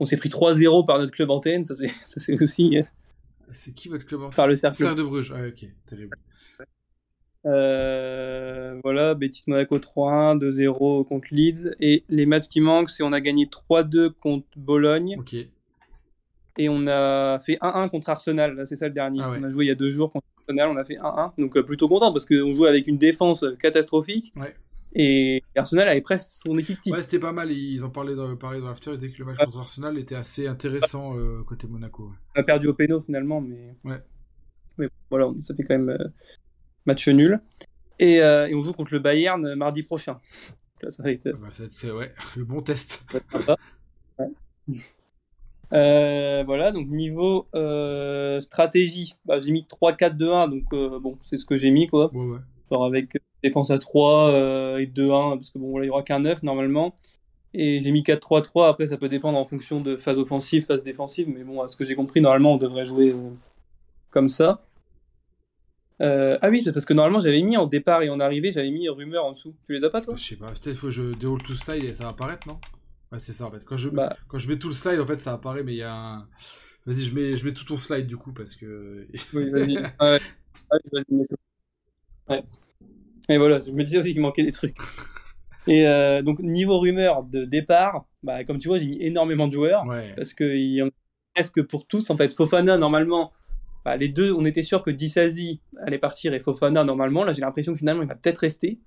On 0.00 0.04
s'est 0.04 0.16
pris 0.16 0.28
3-0 0.28 0.86
par 0.86 0.98
notre 0.98 1.12
club 1.12 1.30
antenne, 1.30 1.64
ça 1.64 1.74
c'est, 1.74 1.88
ça 2.02 2.20
c'est 2.20 2.40
aussi 2.40 2.78
euh, 2.78 2.82
C'est 3.52 3.74
qui 3.74 3.88
votre 3.88 4.06
club 4.06 4.22
en 4.22 4.30
par 4.30 4.46
le 4.46 4.56
cercle. 4.56 4.76
Serre 4.76 4.94
de 4.94 5.02
Bruges. 5.02 5.34
Ah, 5.36 5.46
ok, 5.46 5.68
terrible. 5.86 6.16
Euh, 7.48 8.78
voilà, 8.84 9.14
Betis 9.14 9.44
Monaco 9.46 9.78
3-1, 9.78 10.38
2-0 10.38 11.06
contre 11.06 11.28
Leeds. 11.30 11.70
Et 11.80 12.04
les 12.08 12.26
matchs 12.26 12.48
qui 12.48 12.60
manquent, 12.60 12.90
c'est 12.90 13.02
on 13.02 13.12
a 13.12 13.20
gagné 13.20 13.46
3-2 13.46 14.10
contre 14.10 14.46
Bologne 14.56 15.16
Ok. 15.18 15.34
et 15.34 16.68
on 16.68 16.86
a 16.86 17.38
fait 17.40 17.58
1-1 17.60 17.88
contre 17.88 18.10
Arsenal. 18.10 18.66
C'est 18.66 18.76
ça 18.76 18.88
le 18.88 18.94
dernier. 18.94 19.20
Ah 19.22 19.30
ouais. 19.30 19.38
On 19.40 19.44
a 19.44 19.50
joué 19.50 19.64
il 19.64 19.68
y 19.68 19.72
a 19.72 19.74
deux 19.74 19.90
jours 19.90 20.12
contre 20.12 20.26
Arsenal, 20.46 20.68
on 20.70 20.76
a 20.76 20.84
fait 20.84 20.96
1-1. 20.96 21.32
Donc 21.38 21.56
euh, 21.56 21.62
plutôt 21.62 21.88
content 21.88 22.12
parce 22.12 22.26
qu'on 22.26 22.54
jouait 22.54 22.68
avec 22.68 22.86
une 22.86 22.98
défense 22.98 23.42
euh, 23.42 23.56
catastrophique. 23.56 24.32
Ouais. 24.36 24.54
Et 24.94 25.42
Arsenal 25.54 25.86
avait 25.88 26.00
presque 26.00 26.30
son 26.46 26.56
équipe 26.58 26.80
type. 26.80 26.94
Ouais, 26.94 27.02
c'était 27.02 27.18
pas 27.18 27.32
mal. 27.32 27.52
Ils 27.52 27.84
en 27.84 27.90
parlaient 27.90 28.14
dans, 28.14 28.34
pareil 28.36 28.60
dans 28.62 28.68
l'after. 28.68 28.92
Ils 28.92 28.96
disaient 28.98 29.12
que 29.12 29.18
le 29.18 29.26
match 29.26 29.36
contre 29.44 29.58
Arsenal 29.58 29.98
était 29.98 30.14
assez 30.14 30.46
intéressant 30.46 31.16
euh, 31.18 31.42
côté 31.46 31.66
Monaco. 31.66 32.04
ouais. 32.04 32.16
On 32.36 32.40
a 32.40 32.42
perdu 32.42 32.68
au 32.68 32.74
péno 32.74 33.00
finalement, 33.02 33.40
mais, 33.42 33.74
Ouais. 33.84 33.98
mais 34.78 34.88
voilà, 35.10 35.30
ça 35.40 35.54
fait 35.54 35.62
quand 35.64 35.76
même 35.78 35.90
euh, 35.90 36.08
match 36.88 37.06
nul. 37.08 37.40
Et, 38.00 38.20
euh, 38.20 38.48
et 38.48 38.54
on 38.54 38.62
joue 38.62 38.72
contre 38.72 38.92
le 38.92 38.98
Bayern 38.98 39.44
euh, 39.44 39.56
mardi 39.56 39.82
prochain. 39.84 40.18
Là, 40.82 40.90
ça 40.90 41.02
va 41.02 41.10
être, 41.10 41.30
Ah 41.34 41.38
bah, 41.40 41.48
ça 41.52 41.64
va 41.64 41.68
être, 41.68 41.96
ouais, 41.96 42.12
le 42.36 42.44
bon 42.44 42.60
test. 42.60 43.04
Ouais. 44.18 44.76
Euh, 45.74 46.44
voilà, 46.44 46.72
donc 46.72 46.88
niveau 46.88 47.46
euh, 47.54 48.40
stratégie, 48.40 49.16
bah, 49.26 49.38
j'ai 49.38 49.50
mis 49.50 49.66
3-4-2-1, 49.68 50.48
donc 50.50 50.64
euh, 50.72 50.98
bon, 50.98 51.18
c'est 51.22 51.36
ce 51.36 51.44
que 51.44 51.56
j'ai 51.56 51.70
mis 51.70 51.86
quoi. 51.88 52.10
Ouais, 52.14 52.38
avec 52.70 53.16
euh, 53.16 53.18
défense 53.42 53.70
à 53.70 53.78
3 53.78 54.30
euh, 54.30 54.78
et 54.78 54.86
2-1, 54.86 55.36
parce 55.36 55.50
que 55.50 55.58
bon, 55.58 55.76
là, 55.78 55.84
il 55.84 55.88
y 55.88 55.90
aura 55.90 56.02
qu'un 56.02 56.20
9 56.20 56.42
normalement. 56.42 56.94
Et 57.54 57.82
j'ai 57.82 57.90
mis 57.92 58.02
4-3-3, 58.02 58.68
après 58.68 58.86
ça 58.86 58.96
peut 58.96 59.08
dépendre 59.08 59.38
en 59.38 59.44
fonction 59.44 59.80
de 59.80 59.96
phase 59.96 60.18
offensive, 60.18 60.64
phase 60.64 60.82
défensive, 60.82 61.28
mais 61.28 61.44
bon, 61.44 61.60
à 61.60 61.68
ce 61.68 61.76
que 61.76 61.84
j'ai 61.84 61.94
compris, 61.94 62.20
normalement 62.20 62.54
on 62.54 62.58
devrait 62.58 62.86
jouer 62.86 63.10
euh, 63.10 63.30
comme 64.10 64.28
ça. 64.28 64.62
Euh, 66.00 66.38
ah 66.42 66.48
oui, 66.48 66.64
parce 66.72 66.84
que 66.84 66.94
normalement 66.94 67.20
j'avais 67.20 67.42
mis 67.42 67.56
en 67.56 67.66
départ 67.66 68.02
et 68.02 68.08
en 68.08 68.20
arrivée, 68.20 68.52
j'avais 68.52 68.70
mis 68.70 68.88
rumeur 68.88 69.24
en 69.24 69.32
dessous. 69.32 69.56
Tu 69.66 69.74
les 69.74 69.84
as 69.84 69.90
pas 69.90 70.00
toi? 70.00 70.14
Je 70.16 70.22
sais 70.22 70.36
pas. 70.36 70.46
Peut-être 70.46 70.76
faut 70.76 70.86
que 70.88 70.92
je 70.92 71.14
déroule 71.14 71.42
tout 71.42 71.52
le 71.52 71.58
slide 71.58 71.84
et 71.84 71.94
ça 71.94 72.04
va 72.04 72.10
apparaître, 72.10 72.46
non? 72.46 72.58
Ouais, 73.10 73.18
c'est 73.18 73.32
ça 73.32 73.46
en 73.46 73.50
fait. 73.50 73.64
Quand 73.64 73.76
je, 73.76 73.88
Bah, 73.88 74.16
quand 74.28 74.38
je 74.38 74.48
mets 74.48 74.58
tout 74.58 74.68
le 74.68 74.74
slide, 74.74 75.00
en 75.00 75.06
fait, 75.06 75.20
ça 75.20 75.32
apparaît, 75.32 75.62
mais 75.64 75.72
il 75.72 75.78
y 75.78 75.82
a 75.82 75.94
un. 75.94 76.28
Vas-y, 76.86 77.00
je 77.00 77.14
mets, 77.14 77.36
je 77.36 77.44
mets 77.44 77.52
tout 77.52 77.64
ton 77.64 77.76
slide 77.76 78.06
du 78.06 78.16
coup 78.16 78.32
parce 78.32 78.54
que. 78.54 79.06
oui, 79.34 79.50
vas-y. 79.50 79.76
Ouais. 80.00 80.20
Ouais. 82.28 82.44
Et 83.28 83.38
voilà, 83.38 83.58
je 83.60 83.70
me 83.72 83.84
disais 83.84 83.98
aussi 83.98 84.12
qu'il 84.12 84.22
manquait 84.22 84.44
des 84.44 84.52
trucs. 84.52 84.76
Et 85.66 85.86
euh, 85.86 86.22
donc, 86.22 86.38
niveau 86.40 86.78
rumeur 86.78 87.24
de 87.24 87.44
départ, 87.44 88.06
bah, 88.22 88.44
comme 88.44 88.58
tu 88.58 88.68
vois, 88.68 88.78
j'ai 88.78 88.86
mis 88.86 89.02
énormément 89.02 89.48
de 89.48 89.52
joueurs. 89.52 89.84
ouais. 89.86 90.14
parce 90.16 90.32
qu'il 90.32 90.56
y 90.74 90.80
en 90.82 90.86
a 90.86 90.90
presque 91.34 91.62
pour 91.62 91.86
tous. 91.86 92.08
En 92.10 92.16
fait, 92.16 92.32
Fofana, 92.32 92.78
normalement, 92.78 93.32
bah, 93.88 93.96
les 93.96 94.08
deux, 94.08 94.34
on 94.34 94.44
était 94.44 94.62
sûr 94.62 94.82
que 94.82 94.90
Disasi 94.90 95.60
allait 95.78 95.96
partir 95.98 96.34
et 96.34 96.40
Fofana, 96.40 96.84
normalement. 96.84 97.24
Là, 97.24 97.32
j'ai 97.32 97.40
l'impression 97.40 97.72
que 97.72 97.78
finalement, 97.78 98.02
il 98.02 98.08
va 98.08 98.16
peut-être 98.16 98.36
rester. 98.36 98.78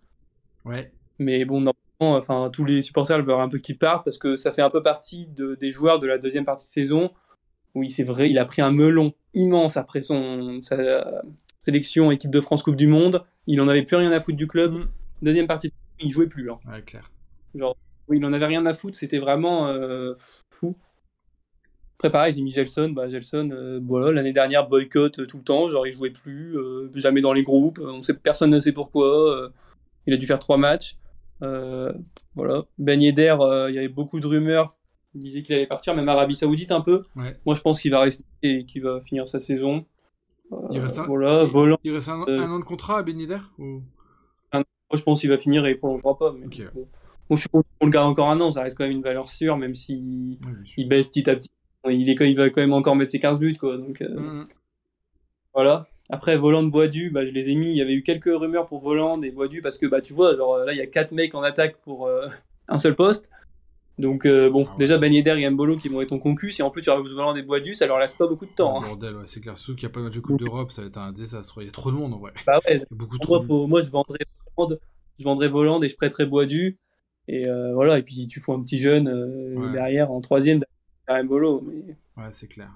Ouais. 0.64 0.92
Mais 1.18 1.44
bon, 1.44 1.56
normalement, 1.56 2.18
enfin, 2.20 2.52
tous 2.54 2.66
les 2.66 2.84
supporters 2.84 3.20
veulent 3.24 3.40
un 3.40 3.50
peu 3.50 3.58
qu'il 3.58 3.80
parte 3.80 4.06
parce 4.06 4.20
que 4.20 4.36
ça 4.36 4.52
fait 4.52 4.62
un 4.62 4.70
peu 4.70 4.84
partie 4.84 5.26
de- 5.26 5.56
des 5.56 5.72
joueurs 5.72 5.98
de 5.98 6.06
la 6.06 6.20
deuxième 6.20 6.46
partie 6.46 6.68
de 6.68 6.72
saison 6.72 7.10
où 7.74 7.82
il, 7.82 8.06
vrai, 8.06 8.30
il 8.30 8.38
a 8.38 8.46
pris 8.46 8.62
un 8.62 8.70
melon 8.72 9.12
immense 9.34 9.76
après 9.76 10.02
son, 10.02 10.62
sa 10.62 10.76
euh, 10.76 11.04
sélection 11.64 12.12
équipe 12.12 12.30
de 12.30 12.42
France 12.42 12.62
Coupe 12.62 12.76
du 12.76 12.86
Monde. 12.86 13.24
Il 13.48 13.60
en 13.60 13.68
avait 13.68 13.82
plus 13.82 13.96
rien 13.96 14.12
à 14.12 14.22
foutre 14.22 14.38
du 14.38 14.46
club. 14.46 14.74
Mm. 14.74 14.90
Deuxième 15.24 15.48
partie, 15.48 15.70
de 15.70 15.74
saison, 15.74 16.08
il 16.08 16.12
jouait 16.12 16.28
plus. 16.28 16.52
hein. 16.52 16.60
Ouais, 16.72 16.84
clair. 16.84 17.10
Genre, 17.56 17.76
il 18.14 18.24
en 18.24 18.34
avait 18.34 18.46
rien 18.46 18.68
à 18.68 18.76
foutre, 18.76 18.98
c'était 18.98 19.18
vraiment 19.20 19.68
euh, 19.68 20.14
fou. 20.52 20.76
Après, 22.02 22.10
pareil, 22.10 22.34
j'ai 22.34 22.42
mis 22.42 22.50
Gelson. 22.52 22.90
Bah, 22.90 23.08
Gelson, 23.10 23.52
euh, 23.52 23.80
voilà, 23.86 24.12
l'année 24.12 24.34
dernière, 24.34 24.68
boycott 24.68 25.20
euh, 25.20 25.28
tout 25.28 25.38
le 25.38 25.44
temps. 25.44 25.68
Genre, 25.68 25.86
il 25.86 25.94
jouait 25.94 26.10
plus, 26.10 26.58
euh, 26.58 26.90
jamais 26.96 27.22
dans 27.22 27.32
les 27.32 27.44
groupes. 27.44 27.80
On 27.80 28.02
sait, 28.02 28.16
personne 28.16 28.50
ne 28.50 28.60
sait 28.60 28.72
pourquoi. 28.72 29.52
il 30.08 30.14
a 30.16 30.18
dû 30.18 30.26
faire 30.26 30.40
trois 30.40 30.58
matchs. 30.58 30.98
Voilà. 31.40 32.64
Ben 32.80 33.00
Yedder, 33.00 33.36
il 33.70 33.76
y 33.76 33.78
avait 33.78 33.88
beaucoup 33.88 34.20
de 34.20 34.26
rumeurs. 34.26 34.74
Il 35.14 35.22
disait 35.22 35.44
qu'il 35.44 35.54
allait 35.54 35.68
partir, 35.68 35.94
même 35.94 36.10
Arabie 36.10 36.34
Saoudite 36.36 36.72
un 36.72 36.82
peu. 36.82 37.04
Ouais. 37.16 37.38
Moi, 37.46 37.54
je 37.54 37.62
pense 37.62 37.80
qu'il 37.82 37.92
va 37.92 38.00
rester 38.00 38.24
et 38.42 38.66
qu'il 38.66 38.82
va 38.82 39.02
finir 39.02 39.28
sa 39.28 39.40
saison. 39.40 39.86
Il 40.72 40.80
reste 40.80 40.98
un- 41.00 41.06
Voilà, 41.06 41.44
volant. 41.44 41.78
Il 41.84 41.94
reste 41.94 42.10
un, 42.10 42.24
un 42.28 42.50
an 42.52 42.58
de 42.60 42.64
contrat 42.64 42.98
à 43.00 43.04
Ben 43.04 43.20
Yedder 43.20 43.38
ou... 43.60 43.84
Moi, 44.54 44.64
je 44.98 45.04
pense 45.04 45.22
qu'il 45.22 45.30
va 45.30 45.38
finir 45.38 45.66
et 45.66 45.72
il 45.72 45.78
prolongera 45.80 46.18
pas. 46.18 46.34
Mais 46.38 46.48
bon. 46.74 46.88
Je 47.30 47.36
suis 47.38 47.48
content 47.50 47.68
qu'on 47.80 47.86
le 47.86 47.92
garde 47.94 48.08
encore 48.10 48.30
un 48.30 48.42
an. 48.42 48.52
Ça 48.52 48.62
reste 48.64 48.78
quand 48.78 48.84
même 48.84 48.92
une 48.92 49.02
valeur 49.04 49.30
sûre, 49.30 49.56
même 49.56 49.74
si 49.76 50.38
Ouais, 50.46 50.52
bien 50.52 50.66
sûr. 50.66 50.74
il 50.80 50.90
baisse 50.90 51.08
petit 51.08 51.30
à 51.30 51.36
petit. 51.36 51.50
Il, 51.90 52.10
est, 52.10 52.30
il 52.30 52.38
va 52.38 52.50
quand 52.50 52.62
même 52.62 52.74
encore 52.74 52.96
mettre 52.96 53.12
ses 53.12 53.20
15 53.20 53.40
buts, 53.40 53.58
quoi. 53.60 53.78
Donc, 53.78 54.02
euh, 54.02 54.20
Mm. 54.20 54.46
voilà. 55.54 55.88
Après, 56.10 56.38
Voland, 56.38 56.64
Boisdu, 56.64 57.10
bah, 57.10 57.26
je 57.26 57.32
les 57.32 57.50
ai 57.50 57.56
mis. 57.56 57.70
Il 57.70 57.78
y 57.78 57.82
avait 57.82 57.94
eu 57.94 58.04
quelques 58.04 58.26
rumeurs 58.34 58.68
pour 58.68 58.82
Voland 58.82 59.22
et 59.22 59.32
Boisdu 59.32 59.62
parce 59.62 59.78
que, 59.78 59.86
bah, 59.86 60.02
tu 60.02 60.14
vois, 60.14 60.36
genre, 60.36 60.58
là, 60.58 60.74
il 60.74 60.78
y 60.78 60.82
a 60.82 60.88
4 60.88 61.14
mecs 61.14 61.34
en 61.36 61.42
attaque 61.42 61.78
pour 61.78 62.08
euh, 62.08 62.28
un 62.68 62.80
seul 62.80 62.96
poste. 62.96 63.30
Donc, 63.98 64.26
euh, 64.26 64.50
bon, 64.50 64.66
Ah 64.68 64.72
ouais. 64.72 64.78
déjà, 64.80 64.98
Ben 64.98 65.14
Yedder 65.14 65.36
et 65.40 65.50
Mbolo 65.50 65.78
qui 65.78 65.88
vont 65.90 66.02
être 66.02 66.10
ton 66.10 66.20
concu. 66.20 66.52
Si 66.52 66.64
en 66.64 66.70
plus 66.72 66.82
tu 66.82 66.90
rajoutes 66.90 67.12
Voland 67.12 67.36
et 67.36 67.44
Boisdu, 67.44 67.76
ça 67.76 67.88
leur 67.88 68.00
laisse 68.00 68.16
pas 68.16 68.28
beaucoup 68.28 68.46
de 68.46 68.52
temps. 68.52 68.74
Oh, 68.76 68.80
hein. 68.80 68.88
Bordel, 68.88 69.16
ouais, 69.16 69.24
c'est 69.26 69.42
clair. 69.42 69.58
Surtout 69.58 69.76
qu'il 69.76 69.88
n'y 69.88 69.92
a 69.92 69.94
pas 69.94 70.00
de 70.00 70.06
match 70.06 70.16
de 70.16 70.20
Coupe 70.22 70.40
d'Europe, 70.40 70.72
ça 70.72 70.82
va 70.82 70.88
être 70.88 70.98
un 70.98 71.12
désastre. 71.12 71.62
Il 71.62 71.66
y 71.66 71.70
a 71.70 71.72
trop 71.72 71.92
de 71.92 71.98
monde 71.98 72.14
en 72.14 72.20
vrai. 72.20 72.32
Bah 72.48 72.60
ouais, 72.66 72.76
Il 72.76 72.80
y 72.80 72.84
a 72.84 72.86
beaucoup 72.92 73.18
trop 73.20 73.36
moi, 73.36 73.42
de 73.44 73.48
faut- 73.48 73.68
moi, 73.68 73.82
je 73.82 73.92
vendrais 73.92 74.20
Voland, 74.58 74.78
je 75.20 75.24
vendrais 75.24 75.48
Voland 75.50 75.82
et 75.84 75.90
je 75.90 75.96
prêterais 75.96 76.26
Boisdu. 76.26 76.78
Et 77.28 77.48
euh, 77.48 77.74
voilà, 77.76 78.00
et 78.00 78.04
puis 78.04 78.26
tu 78.28 78.40
fous 78.42 78.54
un 78.54 78.62
petit 78.64 78.80
jeune 78.80 79.08
euh, 79.08 79.56
Ouais. 79.56 79.72
derrière 79.72 80.12
en 80.12 80.20
troisième 80.22 80.62
derrière 81.12 81.24
Mbolo. 81.26 81.62
Mais 81.62 81.96
Ouais, 82.18 82.30
c'est 82.32 82.48
clair. 82.48 82.70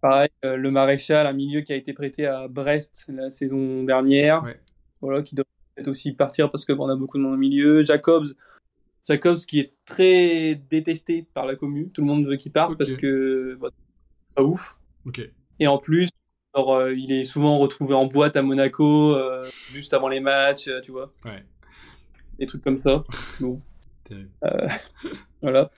pareil, 0.00 0.28
euh, 0.44 0.56
le 0.56 0.70
maréchal, 0.70 1.26
un 1.26 1.32
milieu 1.32 1.60
qui 1.62 1.72
a 1.72 1.76
été 1.76 1.92
prêté 1.92 2.26
à 2.26 2.48
Brest 2.48 3.06
la 3.08 3.30
saison 3.30 3.82
dernière. 3.84 4.42
Ouais. 4.44 4.60
Voilà, 5.00 5.22
qui 5.22 5.34
doit 5.34 5.44
peut-être 5.74 5.88
aussi 5.88 6.12
partir 6.12 6.50
parce 6.50 6.64
que 6.64 6.72
bon, 6.72 6.86
on 6.86 6.88
a 6.90 6.96
beaucoup 6.96 7.18
de 7.18 7.22
monde 7.22 7.34
au 7.34 7.38
milieu. 7.38 7.82
Jacobs, 7.82 8.26
Jacobs 9.08 9.38
qui 9.38 9.60
est 9.60 9.72
très 9.84 10.54
détesté 10.70 11.26
par 11.34 11.46
la 11.46 11.56
commune. 11.56 11.90
Tout 11.90 12.00
le 12.02 12.06
monde 12.06 12.26
veut 12.26 12.36
qu'il 12.36 12.52
parte 12.52 12.76
parce 12.78 12.94
que 12.94 13.56
bah, 13.60 13.68
c'est 13.72 14.34
pas 14.34 14.42
ouf. 14.42 14.76
Ok. 15.06 15.20
Et 15.60 15.66
en 15.66 15.78
plus, 15.78 16.08
euh, 16.56 16.94
il 16.96 17.12
est 17.12 17.24
souvent 17.24 17.58
retrouvé 17.58 17.94
en 17.94 18.06
boîte 18.06 18.36
à 18.36 18.42
Monaco, 18.42 19.14
euh, 19.14 19.44
juste 19.70 19.92
avant 19.94 20.08
les 20.08 20.20
matchs, 20.20 20.68
tu 20.82 20.90
vois, 20.92 21.12
Ouais. 21.24 21.44
des 22.38 22.46
trucs 22.46 22.62
comme 22.62 22.78
ça. 22.78 23.02
Bon, 23.40 23.60
voilà. 25.42 25.70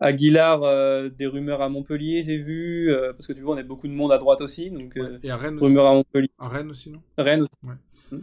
Aguilar, 0.00 0.62
euh, 0.62 1.08
des 1.08 1.26
rumeurs 1.26 1.62
à 1.62 1.68
Montpellier, 1.68 2.22
j'ai 2.22 2.38
vu, 2.38 2.92
euh, 2.92 3.12
parce 3.12 3.26
que 3.26 3.32
tu 3.32 3.40
vois, 3.40 3.54
on 3.54 3.58
a 3.58 3.62
beaucoup 3.62 3.88
de 3.88 3.92
monde 3.92 4.12
à 4.12 4.18
droite 4.18 4.40
aussi, 4.40 4.70
donc 4.70 4.96
euh, 4.96 5.02
Ouais. 5.02 5.18
Et 5.22 5.30
à 5.30 5.36
Rennes, 5.36 5.58
rumeurs 5.58 5.86
à 5.86 5.92
Montpellier. 5.92 6.30
à 6.38 6.48
Rennes 6.48 6.70
aussi, 6.70 6.90
non? 6.90 7.00
Rennes 7.16 7.42
aussi. 7.42 7.50
Ouais. 7.62 8.18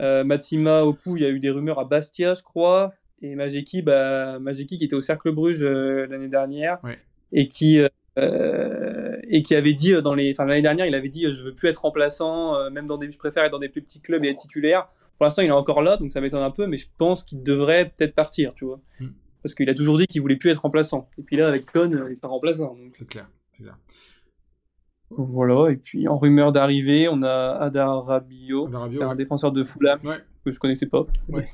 Euh, 0.00 0.24
Matsima, 0.24 0.82
au 0.82 0.92
coup, 0.92 1.16
il 1.16 1.22
y 1.22 1.26
a 1.26 1.30
eu 1.30 1.38
des 1.38 1.50
rumeurs 1.50 1.78
à 1.78 1.84
Bastia, 1.84 2.34
je 2.34 2.42
crois. 2.42 2.92
Et 3.22 3.36
Majeki, 3.36 3.82
bah, 3.82 4.38
Majeki 4.40 4.76
qui 4.76 4.84
était 4.84 4.96
au 4.96 5.00
Cercle 5.00 5.32
Bruges 5.32 5.62
l'année 5.62 6.28
dernière. 6.28 6.78
Ouais. 6.82 6.98
Et 7.30 7.48
qui, 7.48 7.80
euh, 8.18 9.16
et 9.28 9.42
qui 9.42 9.54
avait 9.54 9.74
dit, 9.74 9.92
dans 10.02 10.14
les, 10.14 10.32
enfin, 10.32 10.44
l'année 10.44 10.62
dernière, 10.62 10.86
il 10.86 10.94
avait 10.94 11.08
dit 11.08 11.24
Je 11.32 11.42
veux 11.44 11.54
plus 11.54 11.68
être 11.68 11.82
remplaçant, 11.82 12.54
euh, 12.56 12.70
même 12.70 12.86
dans 12.86 12.96
des, 12.96 13.10
je 13.10 13.18
préfère 13.18 13.44
être 13.44 13.52
dans 13.52 13.58
des 13.58 13.68
plus 13.68 13.82
petits 13.82 14.00
clubs 14.00 14.24
et 14.24 14.28
être 14.28 14.38
titulaire. 14.38 14.88
Pour 15.18 15.24
l'instant, 15.24 15.42
il 15.42 15.48
est 15.48 15.52
encore 15.52 15.82
là, 15.82 15.96
donc 15.96 16.10
ça 16.10 16.20
m'étonne 16.20 16.42
un 16.42 16.50
peu, 16.50 16.66
mais 16.66 16.78
je 16.78 16.88
pense 16.98 17.24
qu'il 17.24 17.42
devrait 17.42 17.92
peut-être 17.96 18.14
partir, 18.14 18.54
tu 18.54 18.64
vois. 18.64 18.80
Mm. 19.00 19.06
Parce 19.44 19.54
qu'il 19.54 19.68
a 19.68 19.74
toujours 19.74 19.98
dit 19.98 20.06
qu'il 20.06 20.22
voulait 20.22 20.36
plus 20.36 20.48
être 20.50 20.62
remplaçant. 20.62 21.06
Et 21.18 21.22
puis 21.22 21.36
là, 21.36 21.46
avec 21.48 21.70
Con, 21.70 21.92
euh, 21.92 22.06
il 22.08 22.14
est 22.14 22.20
pas 22.20 22.28
remplaçant. 22.28 22.74
Donc 22.74 22.88
C'est 22.92 23.06
clair. 23.08 23.28
C'est 23.50 23.62
clair. 23.62 23.76
voilà. 25.10 25.70
Et 25.70 25.76
puis 25.76 26.08
en 26.08 26.18
rumeur 26.18 26.50
d'arrivée, 26.50 27.08
on 27.08 27.22
a 27.22 27.50
Adar 27.60 28.06
Rabiot, 28.06 28.68
c'est 28.70 29.02
un 29.02 29.08
ouais. 29.10 29.16
défenseur 29.16 29.52
de 29.52 29.62
Fulham 29.62 30.00
Ouais. 30.04 30.16
que 30.44 30.50
je 30.50 30.58
connaissais 30.58 30.86
pas. 30.86 31.04
Ouais. 31.28 31.46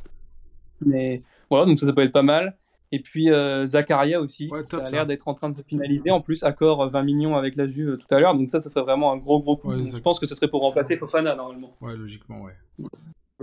Mais 0.81 1.23
voilà, 1.51 1.67
donc 1.67 1.79
ça, 1.79 1.87
ça 1.87 1.93
peut 1.93 2.03
être 2.03 2.13
pas 2.13 2.23
mal. 2.23 2.57
Et 2.93 3.01
puis 3.01 3.31
euh, 3.31 3.67
Zakaria 3.67 4.21
aussi, 4.21 4.49
Ouais, 4.51 4.63
top, 4.65 4.81
ça 4.81 4.83
a 4.83 4.87
ça. 4.87 4.97
l'air 4.97 5.07
d'être 5.07 5.29
en 5.29 5.35
train 5.35 5.51
de 5.51 5.57
se 5.57 5.63
finaliser. 5.63 6.11
En 6.11 6.21
plus, 6.21 6.43
accord 6.43 6.83
euh, 6.83 6.89
20 6.89 7.03
millions 7.03 7.37
avec 7.37 7.55
la 7.57 7.67
Juve 7.67 7.99
tout 7.99 8.15
à 8.15 8.19
l'heure, 8.21 8.35
donc 8.35 8.49
ça, 8.51 8.63
ça 8.63 8.71
serait 8.71 8.83
vraiment 8.83 9.13
un 9.13 9.17
gros 9.17 9.41
gros 9.41 9.57
coup. 9.57 9.71
Ouais, 9.71 9.85
je 9.87 9.97
pense 9.99 10.19
que 10.19 10.27
ce 10.27 10.35
serait 10.35 10.49
pour 10.49 10.61
remplacer 10.63 10.97
Fofana 10.97 11.35
normalement. 11.37 11.75
Ouais, 11.81 11.97
logiquement, 11.97 12.43
ouais. 12.43 12.55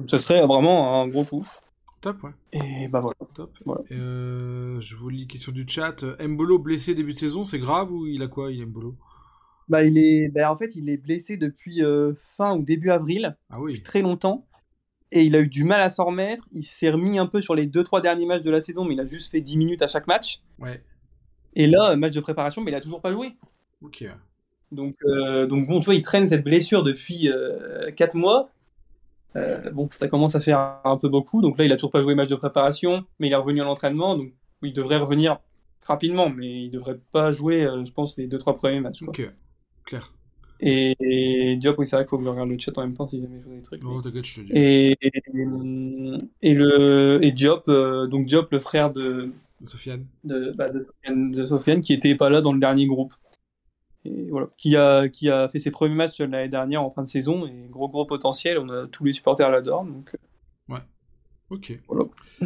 Ce 0.06 0.18
serait 0.18 0.42
vraiment 0.46 1.02
un 1.02 1.08
gros 1.08 1.24
coup. 1.26 1.46
Top, 2.02 2.24
ouais. 2.24 2.32
Et 2.54 2.88
bah 2.88 3.00
voilà. 3.00 3.16
Top. 3.34 3.52
Voilà. 3.66 3.82
Euh, 3.92 4.80
je 4.82 4.96
vous 4.96 5.10
lis 5.10 5.28
question 5.28 5.52
du 5.52 5.66
chat. 5.68 6.04
Euh, 6.04 6.28
Mbolo 6.28 6.60
blessé 6.60 6.94
début 6.94 7.14
de 7.14 7.18
saison, 7.20 7.44
c'est 7.44 7.60
grave 7.60 7.92
ou 7.92 8.06
il 8.06 8.22
a 8.22 8.28
quoi, 8.28 8.52
il 8.52 8.66
Mbolo? 8.66 8.96
Bah 9.68 9.84
il 9.84 9.98
est, 9.98 10.30
bah, 10.30 10.52
en 10.52 10.56
fait 10.56 10.76
il 10.76 10.90
est 10.90 10.98
blessé 10.98 11.36
depuis 11.38 11.84
euh, 11.84 12.14
fin 12.36 12.56
ou 12.56 12.64
début 12.64 12.90
avril, 12.90 13.36
Ah 13.50 13.60
oui. 13.60 13.74
depuis 13.74 13.84
très 13.84 14.02
longtemps. 14.02 14.46
Et 15.12 15.24
il 15.24 15.36
a 15.36 15.40
eu 15.40 15.48
du 15.48 15.64
mal 15.64 15.82
à 15.82 15.90
s'en 15.90 16.06
remettre. 16.06 16.44
Il 16.52 16.64
s'est 16.64 16.92
remis 16.92 17.18
un 17.18 17.26
peu 17.26 17.42
sur 17.42 17.56
les 17.56 17.66
2-3 17.66 18.02
derniers 18.02 18.26
matchs 18.26 18.44
de 18.44 18.52
la 18.52 18.62
saison, 18.62 18.86
mais 18.86 18.94
il 18.94 19.00
a 19.00 19.06
juste 19.06 19.32
fait 19.32 19.42
10 19.42 19.58
minutes 19.58 19.82
à 19.82 19.88
chaque 19.88 20.06
match. 20.06 20.42
Ouais. 20.60 20.84
Et 21.56 21.66
là, 21.66 21.96
match 21.96 22.14
de 22.14 22.20
préparation, 22.20 22.62
mais 22.62 22.72
il 22.72 22.76
a 22.76 22.82
toujours 22.82 23.02
pas 23.02 23.12
joué. 23.14 23.36
Ok. 23.82 24.06
Donc, 24.72 24.96
euh, 25.06 25.48
donc 25.48 25.66
bon, 25.68 25.80
tu 25.80 25.86
vois, 25.86 25.96
il 25.96 26.02
traîne 26.02 26.28
cette 26.28 26.44
blessure 26.44 26.84
depuis 26.84 27.30
4 27.96 28.16
mois. 28.16 28.50
Euh, 29.38 29.70
bon, 29.72 29.90
ça 30.00 30.08
commence 30.08 30.36
à 30.36 30.42
faire 30.42 30.80
un 30.84 30.98
peu 30.98 31.10
beaucoup. 31.10 31.42
Donc 31.42 31.58
là, 31.58 31.66
il 31.66 31.72
a 31.72 31.76
toujours 31.76 31.92
pas 31.92 32.02
joué 32.02 32.16
match 32.16 32.30
de 32.30 32.36
préparation, 32.36 33.06
mais 33.20 33.28
il 33.28 33.34
est 33.34 33.38
revenu 33.38 33.62
à 33.62 33.66
l'entraînement. 33.66 34.18
Donc 34.18 34.34
il 34.64 34.74
devrait 34.74 34.98
revenir 34.98 35.40
rapidement, 35.86 36.30
mais 36.30 36.64
il 36.64 36.70
devrait 36.70 37.00
pas 37.12 37.32
jouer, 37.32 37.64
euh, 37.64 37.86
je 37.86 37.92
pense, 37.92 38.18
les 38.18 38.28
2-3 38.28 38.58
premiers 38.58 38.80
matchs. 38.80 39.00
Quoi. 39.00 39.10
Ok. 39.10 39.32
Clair. 39.86 40.12
Et, 40.60 40.96
et 41.00 41.56
Diop, 41.56 41.78
oui, 41.78 41.86
c'est 41.86 41.96
vrai 41.96 42.06
qu'il 42.06 42.10
faut 42.10 42.18
que 42.18 42.24
je 42.24 42.30
regarde 42.30 42.50
le 42.50 42.58
chat 42.58 42.76
en 42.78 42.82
même 42.82 42.96
temps 42.96 43.08
si 43.08 43.22
jamais 43.22 43.40
je 43.40 43.46
vois 43.46 43.56
des 43.56 43.62
trucs. 43.62 43.82
Oh, 43.86 44.02
t'inquiète, 44.02 44.26
je 44.26 44.42
te 44.42 44.48
dis. 44.48 44.52
Et, 44.54 44.98
et, 45.02 45.14
et 46.42 46.54
le 46.56 47.20
et 47.24 47.32
Diop, 47.32 47.68
euh, 47.68 48.08
donc 48.08 48.26
Diop, 48.26 48.52
le 48.52 48.60
frère 48.60 48.92
de 48.92 49.32
Sofiane. 49.66 50.06
de, 50.24 50.52
bah, 50.58 50.70
de, 50.70 50.80
Sofiane, 50.80 51.32
de 51.32 51.46
Sofiane, 51.46 51.82
qui 51.82 51.94
était 51.94 52.16
pas 52.16 52.30
là 52.30 52.42
dans 52.42 52.54
le 52.54 52.60
dernier 52.60 52.88
groupe. 52.88 53.14
Et 54.08 54.30
voilà, 54.30 54.48
qui 54.58 54.76
a 54.78 55.10
qui 55.10 55.30
a 55.30 55.50
fait 55.50 55.60
ses 55.60 55.72
premiers 55.72 55.96
matchs 55.96 56.20
l'année 56.22 56.48
dernière 56.50 56.82
en 56.82 56.92
fin 56.92 57.04
de 57.04 57.08
saison 57.08 57.46
et 57.46 57.68
gros 57.70 57.90
gros 57.90 58.06
potentiel. 58.06 58.58
On 58.58 58.70
a 58.70 58.88
tous 58.88 59.04
les 59.04 59.14
supporters 59.14 59.50
l'adorent. 59.52 59.86
Donc 59.86 60.10
euh, 60.14 60.78
Ok. 61.50 61.80
voilà. 61.88 62.06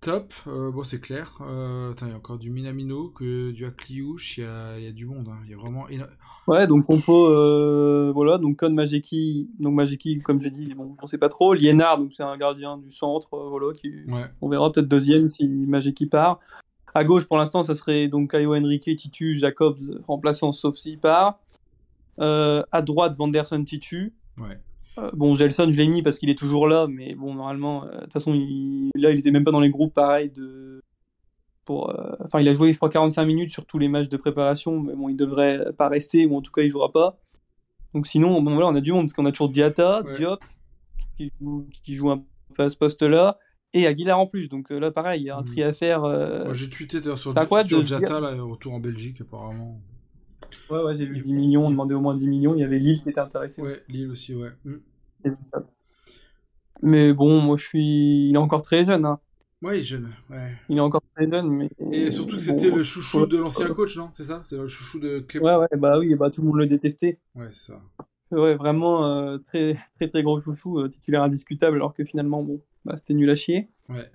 Top. 0.00 0.32
Euh, 0.46 0.70
bon, 0.70 0.84
c'est 0.84 1.00
clair. 1.00 1.38
Euh, 1.40 1.92
il 2.02 2.08
y 2.08 2.12
a 2.12 2.16
encore 2.16 2.38
du 2.38 2.50
Minamino, 2.50 3.08
que 3.10 3.50
du 3.50 3.66
Akliouche. 3.66 4.38
Il 4.38 4.44
y 4.44 4.46
a, 4.46 4.78
il 4.78 4.84
y 4.84 4.86
a 4.86 4.92
du 4.92 5.06
monde. 5.06 5.28
hein. 5.28 5.38
Il 5.44 5.50
y 5.50 5.54
a 5.54 5.56
vraiment. 5.56 5.88
éno- 5.88 6.06
Ouais, 6.46 6.66
donc 6.68 6.86
compo, 6.86 7.26
euh, 7.26 8.10
voilà, 8.14 8.38
donc 8.38 8.62
Majeki, 8.62 9.50
donc 9.58 9.74
Majeki, 9.74 10.20
comme 10.20 10.40
j'ai 10.40 10.50
dit, 10.50 10.72
bon, 10.74 10.96
on 11.02 11.06
sait 11.08 11.18
pas 11.18 11.28
trop. 11.28 11.52
Liénard, 11.52 11.98
donc 11.98 12.12
c'est 12.14 12.22
un 12.22 12.36
gardien 12.38 12.78
du 12.78 12.90
centre, 12.92 13.28
voilà, 13.36 13.74
qui, 13.74 13.88
Ouais. 14.06 14.24
on 14.40 14.48
verra 14.48 14.72
peut-être 14.72 14.88
deuxième 14.88 15.28
si 15.30 15.46
Majeki 15.46 16.06
part. 16.06 16.38
À 16.98 17.04
gauche, 17.04 17.26
pour 17.26 17.36
l'instant, 17.38 17.62
ça 17.62 17.74
serait 17.76 18.08
donc 18.08 18.32
Caio 18.32 18.54
Henrique, 18.56 18.82
Titu, 18.96 19.38
Jacobs, 19.38 19.78
remplaçant, 20.08 20.52
sauf 20.52 20.76
s'il 20.76 20.98
part. 20.98 21.38
Euh, 22.20 22.64
à 22.72 22.82
droite, 22.82 23.14
Vanderson, 23.16 23.62
Titu. 23.64 24.12
Ouais. 24.36 24.58
Euh, 24.98 25.10
bon, 25.12 25.36
Gelson, 25.36 25.66
je 25.70 25.76
l'ai 25.76 25.86
mis 25.86 26.02
parce 26.02 26.18
qu'il 26.18 26.28
est 26.28 26.38
toujours 26.38 26.66
là, 26.66 26.88
mais 26.88 27.14
bon, 27.14 27.34
normalement, 27.34 27.84
euh, 27.84 27.92
de 27.98 28.00
toute 28.04 28.12
façon, 28.14 28.34
il- 28.34 28.90
là, 28.96 29.12
il 29.12 29.18
était 29.20 29.30
même 29.30 29.44
pas 29.44 29.52
dans 29.52 29.60
les 29.60 29.70
groupes, 29.70 29.94
pareil, 29.94 30.30
de... 30.30 30.80
Pour, 31.64 31.94
Enfin, 32.24 32.40
il 32.40 32.48
a 32.48 32.54
joué, 32.54 32.72
je 32.72 32.78
crois, 32.78 32.88
45 32.90 33.24
minutes 33.26 33.52
sur 33.52 33.64
tous 33.66 33.78
les 33.78 33.88
matchs 33.88 34.08
de 34.08 34.16
préparation, 34.16 34.80
mais 34.80 34.94
bon, 34.96 35.08
il 35.08 35.16
devrait 35.16 35.72
pas 35.76 35.88
rester, 35.88 36.26
ou 36.26 36.36
en 36.36 36.40
tout 36.42 36.50
cas, 36.50 36.62
il 36.62 36.70
jouera 36.70 36.90
pas. 36.90 37.18
Donc 37.94 38.06
sinon, 38.08 38.40
bon, 38.42 38.52
voilà, 38.54 38.66
on 38.68 38.74
a 38.74 38.80
du 38.80 38.90
monde, 38.92 39.04
parce 39.04 39.14
qu'on 39.14 39.24
a 39.26 39.30
toujours 39.30 39.50
Diata, 39.50 40.02
Ouais. 40.02 40.16
Diop, 40.16 40.40
qui 41.16 41.30
joue, 41.40 41.66
qui 41.84 41.94
joue 41.94 42.10
un 42.10 42.24
peu 42.54 42.64
à 42.64 42.70
ce 42.70 42.76
poste-là, 42.76 43.38
et 43.74 43.86
Aguilar 43.86 44.18
en 44.18 44.26
plus. 44.26 44.48
Donc 44.48 44.70
euh, 44.72 44.78
là, 44.78 44.90
pareil, 44.90 45.22
il 45.22 45.24
y 45.26 45.30
a 45.30 45.36
un 45.36 45.40
Mhm. 45.40 45.46
tri 45.46 45.62
à 45.62 45.72
faire. 45.72 46.04
euh, 46.04 46.52
j'ai 46.52 46.68
tweeté 46.70 47.00
d'ailleurs 47.00 47.18
sur, 47.18 47.32
c'est 47.32 47.38
incroyable 47.38 47.68
sur 47.68 47.80
de 47.82 47.86
Jata, 47.86 48.20
là, 48.20 48.34
retour 48.42 48.72
en 48.74 48.80
Belgique, 48.80 49.20
apparemment. 49.20 49.80
Ouais, 50.70 50.82
ouais, 50.82 50.96
j'ai 50.96 51.06
vu 51.06 51.20
10 51.20 51.32
millions, 51.32 51.66
on 51.66 51.70
demandait 51.70 51.94
au 51.94 52.00
moins 52.00 52.16
10 52.16 52.26
millions, 52.26 52.54
il 52.54 52.60
y 52.60 52.64
avait 52.64 52.78
Lille 52.78 53.02
qui 53.02 53.08
était 53.10 53.20
intéressé 53.20 53.62
aussi. 53.62 53.74
Ouais, 53.74 53.82
Lille 53.88 54.10
aussi, 54.10 54.34
ouais. 54.34 54.50
Ça. 55.52 55.64
Mais 56.82 57.12
bon, 57.12 57.40
moi 57.40 57.56
je 57.56 57.64
suis. 57.64 58.28
Il 58.28 58.34
est 58.34 58.38
encore 58.38 58.62
très 58.62 58.84
jeune, 58.86 59.04
hein. 59.04 59.18
Ouais, 59.62 59.80
jeune, 59.80 60.08
ouais. 60.30 60.52
Il 60.68 60.76
est 60.78 60.80
encore 60.80 61.02
très 61.16 61.28
jeune, 61.28 61.48
mais. 61.48 61.68
Et 61.92 62.10
surtout 62.12 62.36
que 62.36 62.42
bon, 62.42 62.58
c'était 62.58 62.70
le 62.70 62.84
chouchou 62.84 63.26
de 63.26 63.38
l'ancien 63.38 63.68
coach, 63.70 63.96
non 63.96 64.08
C'est 64.12 64.24
ça? 64.24 64.42
C'est 64.44 64.56
le 64.56 64.68
chouchou 64.68 65.00
de 65.00 65.18
Clem. 65.18 65.42
Ouais, 65.42 65.56
ouais, 65.56 65.68
bah 65.76 65.98
oui, 65.98 66.14
bah 66.14 66.30
tout 66.30 66.40
le 66.42 66.46
monde 66.48 66.58
le 66.58 66.66
détestait. 66.66 67.18
Ouais, 67.34 67.48
c'est 67.50 67.72
ça. 67.72 67.80
Ouais, 68.30 68.54
vraiment 68.54 69.06
euh, 69.06 69.38
très, 69.38 69.76
très, 69.96 70.08
très 70.08 70.22
gros 70.22 70.40
chouchou, 70.40 70.78
euh, 70.80 70.88
titulaire 70.88 71.22
indiscutable, 71.22 71.76
alors 71.76 71.94
que 71.94 72.04
finalement, 72.04 72.42
bon, 72.42 72.60
bah 72.88 72.96
c'était 72.96 73.14
nul 73.14 73.30
à 73.30 73.34
chier. 73.34 73.68
Ouais. 73.88 74.10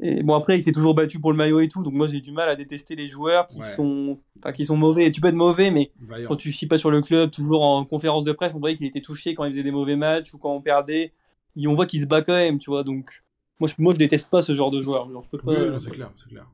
Et 0.00 0.22
bon, 0.24 0.34
après, 0.34 0.58
il 0.58 0.62
s'est 0.64 0.72
toujours 0.72 0.94
battu 0.94 1.20
pour 1.20 1.30
le 1.30 1.36
maillot 1.38 1.60
et 1.60 1.68
tout, 1.68 1.82
donc 1.84 1.92
moi 1.94 2.08
j'ai 2.08 2.20
du 2.20 2.32
mal 2.32 2.48
à 2.48 2.56
détester 2.56 2.96
les 2.96 3.06
joueurs 3.08 3.46
qui 3.46 3.58
Ouais. 3.58 3.64
sont. 3.64 4.18
Enfin, 4.40 4.52
qui 4.52 4.66
sont 4.66 4.76
mauvais. 4.76 5.10
Tu 5.12 5.20
peux 5.20 5.28
être 5.28 5.34
mauvais, 5.34 5.70
mais 5.70 5.92
Vaillant. 6.00 6.28
quand 6.28 6.36
tu 6.36 6.50
chies 6.50 6.66
pas 6.66 6.78
sur 6.78 6.90
le 6.90 7.00
club, 7.00 7.30
toujours 7.30 7.62
en 7.64 7.84
conférence 7.84 8.24
de 8.24 8.32
presse, 8.32 8.52
on 8.54 8.58
voyait 8.60 8.76
qu'il 8.76 8.86
était 8.86 9.00
touché 9.00 9.34
quand 9.34 9.44
il 9.44 9.52
faisait 9.52 9.62
des 9.62 9.70
mauvais 9.70 9.94
matchs 9.96 10.34
ou 10.34 10.38
quand 10.38 10.52
on 10.52 10.60
perdait. 10.60 11.12
Et 11.56 11.66
on 11.68 11.74
voit 11.76 11.86
qu'il 11.86 12.00
se 12.00 12.06
bat 12.06 12.22
quand 12.22 12.32
même, 12.34 12.58
tu 12.58 12.70
vois, 12.70 12.82
donc. 12.82 13.22
Moi 13.60 13.68
je, 13.68 13.74
moi, 13.78 13.92
je 13.92 13.98
déteste 13.98 14.28
pas 14.30 14.42
ce 14.42 14.52
genre 14.56 14.72
de 14.72 14.80
joueur. 14.80 15.08
Genre, 15.12 15.22
je 15.22 15.36
peux 15.38 15.48
Oui, 15.48 15.54
pas- 15.54 15.62
oui, 15.62 15.70
non, 15.70 15.78
c'est 15.78 15.90
clair, 15.92 16.10
c'est 16.16 16.28
clair. 16.28 16.46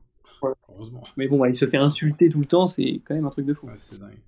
Ouais. 0.43 0.51
Heureusement. 0.69 1.01
Mais 1.17 1.27
bon, 1.27 1.39
bah, 1.39 1.49
il 1.49 1.55
se 1.55 1.65
fait 1.67 1.77
insulter 1.77 2.29
tout 2.29 2.39
le 2.39 2.45
temps, 2.45 2.67
c'est 2.67 3.01
quand 3.05 3.15
même 3.15 3.25
un 3.25 3.29
truc 3.31 3.45
de 3.47 3.53
fou. 3.55 3.65
Ouais, 3.65 3.73
c'est 3.77 3.99
dingue. 3.99 4.19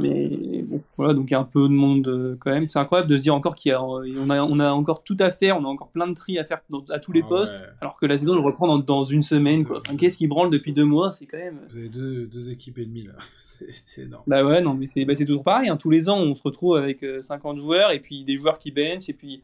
Mais 0.00 0.62
bon, 0.62 0.80
voilà, 0.96 1.14
donc 1.14 1.30
il 1.30 1.32
y 1.32 1.36
a 1.36 1.40
un 1.40 1.44
peu 1.44 1.62
de 1.62 1.72
monde 1.74 2.08
euh, 2.08 2.36
quand 2.40 2.50
même. 2.50 2.68
C'est 2.68 2.78
incroyable 2.78 3.08
de 3.10 3.16
se 3.16 3.22
dire 3.22 3.34
encore 3.34 3.54
qu'il 3.54 3.70
y 3.70 3.74
a, 3.74 3.80
euh, 3.80 4.12
on 4.18 4.30
a, 4.30 4.42
on 4.42 4.58
a 4.58 4.70
encore 4.72 5.02
tout 5.04 5.16
à 5.20 5.30
faire, 5.30 5.56
on 5.58 5.64
a 5.64 5.68
encore 5.68 5.88
plein 5.88 6.06
de 6.06 6.14
tri 6.14 6.38
à 6.38 6.44
faire 6.44 6.60
dans- 6.70 6.84
à 6.90 6.98
tous 6.98 7.12
les 7.12 7.22
Ah 7.24 7.28
postes, 7.28 7.60
ouais. 7.60 7.66
alors 7.80 7.96
que 7.96 8.06
la 8.06 8.16
saison 8.18 8.34
elle 8.34 8.44
reprend 8.44 8.66
dans, 8.66 8.78
dans 8.78 9.04
une 9.04 9.22
semaine. 9.22 9.64
Quoi. 9.64 9.80
Enfin, 9.86 9.96
qu'est-ce 9.96 10.18
qui 10.18 10.26
branle 10.26 10.50
depuis 10.50 10.72
deux 10.72 10.84
mois 10.84 11.12
C'est 11.12 11.26
quand 11.26 11.38
même. 11.38 11.58
Vous 11.70 11.76
avez 11.78 11.88
deux, 11.88 12.26
deux 12.26 12.50
équipes 12.50 12.78
et 12.78 12.84
demie, 12.86 13.04
là. 13.04 13.12
C'est 13.84 14.02
énorme. 14.02 14.22
Bah 14.26 14.42
ouais, 14.42 14.62
non, 14.62 14.72
mais 14.72 14.88
c'est 14.94 15.04
bah, 15.04 15.14
toujours 15.14 15.44
pareil. 15.44 15.68
hein. 15.68 15.76
Tous 15.76 15.90
les 15.90 16.08
ans, 16.08 16.18
on 16.18 16.34
se 16.34 16.42
retrouve 16.42 16.76
avec 16.76 17.02
euh, 17.02 17.20
50 17.20 17.58
joueurs 17.58 17.90
et 17.90 18.00
puis 18.00 18.24
des 18.24 18.38
joueurs 18.38 18.58
qui 18.58 18.70
bench 18.70 19.08
et 19.10 19.12
puis 19.12 19.42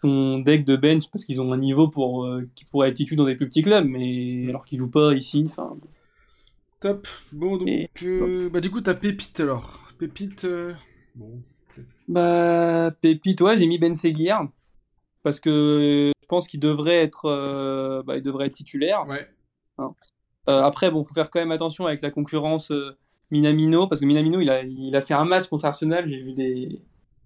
son 0.00 0.38
deck 0.40 0.64
de 0.64 0.74
bench 0.76 1.08
parce 1.10 1.24
qu'ils 1.24 1.40
ont 1.40 1.52
un 1.52 1.56
niveau 1.58 1.88
pour 1.88 2.24
euh, 2.24 2.48
qui 2.56 2.64
pourrait 2.64 2.88
être 2.90 3.14
dans 3.14 3.24
des 3.26 3.36
plus 3.36 3.48
petits 3.48 3.62
clubs, 3.62 3.84
mais 3.84 4.46
alors 4.48 4.64
qu'ils 4.64 4.78
jouent 4.78 4.90
pas 4.90 5.14
ici. 5.14 5.44
Enfin, 5.46 5.76
Top. 6.80 7.08
Bon, 7.32 7.56
donc, 7.56 7.68
Et- 7.68 7.88
euh, 8.04 8.48
bah, 8.50 8.60
du 8.60 8.70
coup, 8.70 8.80
t'as 8.80 8.94
Pépite 8.94 9.40
alors. 9.40 9.80
Pépite, 9.98 10.44
euh, 10.44 10.74
bon. 11.16 11.42
Bah, 12.06 12.90
Pépite, 13.00 13.40
ouais, 13.40 13.56
j'ai 13.56 13.66
mis 13.66 13.78
Ben 13.78 13.94
Seguir 13.94 14.48
parce 15.22 15.40
que 15.40 16.12
je 16.20 16.26
pense 16.28 16.46
qu'il 16.48 16.60
devrait 16.60 16.96
être, 16.98 17.26
euh, 17.26 18.02
bah, 18.04 18.16
il 18.16 18.22
devrait 18.22 18.46
être 18.46 18.54
titulaire. 18.54 19.06
Ouais. 19.08 19.26
Euh, 19.80 20.62
après, 20.62 20.90
bon, 20.90 21.04
faut 21.04 21.14
faire 21.14 21.30
quand 21.30 21.40
même 21.40 21.52
attention 21.52 21.86
avec 21.86 22.00
la 22.00 22.10
concurrence 22.10 22.72
Minamino 23.30 23.86
parce 23.88 24.00
que 24.00 24.06
Minamino, 24.06 24.40
il 24.40 24.48
a, 24.48 24.62
il 24.62 24.94
a 24.96 25.02
fait 25.02 25.14
un 25.14 25.24
match 25.24 25.48
contre 25.48 25.64
Arsenal. 25.66 26.08
J'ai 26.08 26.22
vu 26.22 26.32
des, 26.32 26.80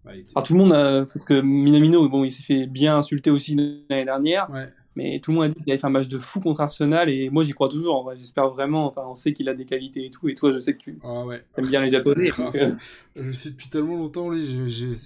Ouais, 0.04 0.16
il 0.16 0.20
était- 0.22 0.32
alors 0.34 0.42
tout 0.44 0.54
le 0.54 0.58
monde 0.58 0.72
a, 0.72 1.04
parce 1.06 1.24
que 1.24 1.40
Minamino, 1.40 2.08
bon, 2.08 2.24
il 2.24 2.32
s'est 2.32 2.42
fait 2.42 2.66
bien 2.66 2.96
insulter 2.96 3.30
aussi 3.30 3.54
l'année 3.88 4.04
dernière, 4.04 4.50
Ouais. 4.50 4.68
Mais 4.96 5.20
tout 5.20 5.30
le 5.30 5.36
monde 5.36 5.44
a 5.44 5.48
dit 5.48 5.60
qu'il 5.62 5.70
avait 5.72 5.78
fait 5.80 5.86
un 5.86 5.90
match 5.90 6.08
de 6.08 6.18
fou 6.18 6.40
contre 6.40 6.60
Arsenal 6.60 7.08
et 7.10 7.30
moi 7.30 7.42
j'y 7.44 7.52
crois 7.52 7.68
toujours. 7.68 8.12
J'espère 8.16 8.48
vraiment. 8.50 8.86
Enfin, 8.88 9.02
on 9.08 9.14
sait 9.14 9.32
qu'il 9.32 9.48
a 9.48 9.54
des 9.54 9.64
qualités 9.64 10.06
et 10.06 10.10
tout. 10.10 10.28
Et 10.28 10.34
toi, 10.34 10.52
je 10.52 10.60
sais 10.60 10.74
que 10.74 10.82
tu 10.82 10.98
Ah 11.04 11.24
ouais. 11.24 11.42
aimes 11.56 11.66
bien 11.66 11.82
les 11.82 11.90
Japonais. 11.90 12.30
euh, 12.56 12.72
Je 13.16 13.22
le 13.22 13.32
suis 13.32 13.50
depuis 13.50 13.68
tellement 13.68 13.96
longtemps, 13.96 14.28
lui, 14.30 14.44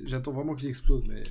j'attends 0.07 0.33
vraiment 0.33 0.55
qu'il 0.55 0.69
explose, 0.69 1.03
mais... 1.09 1.23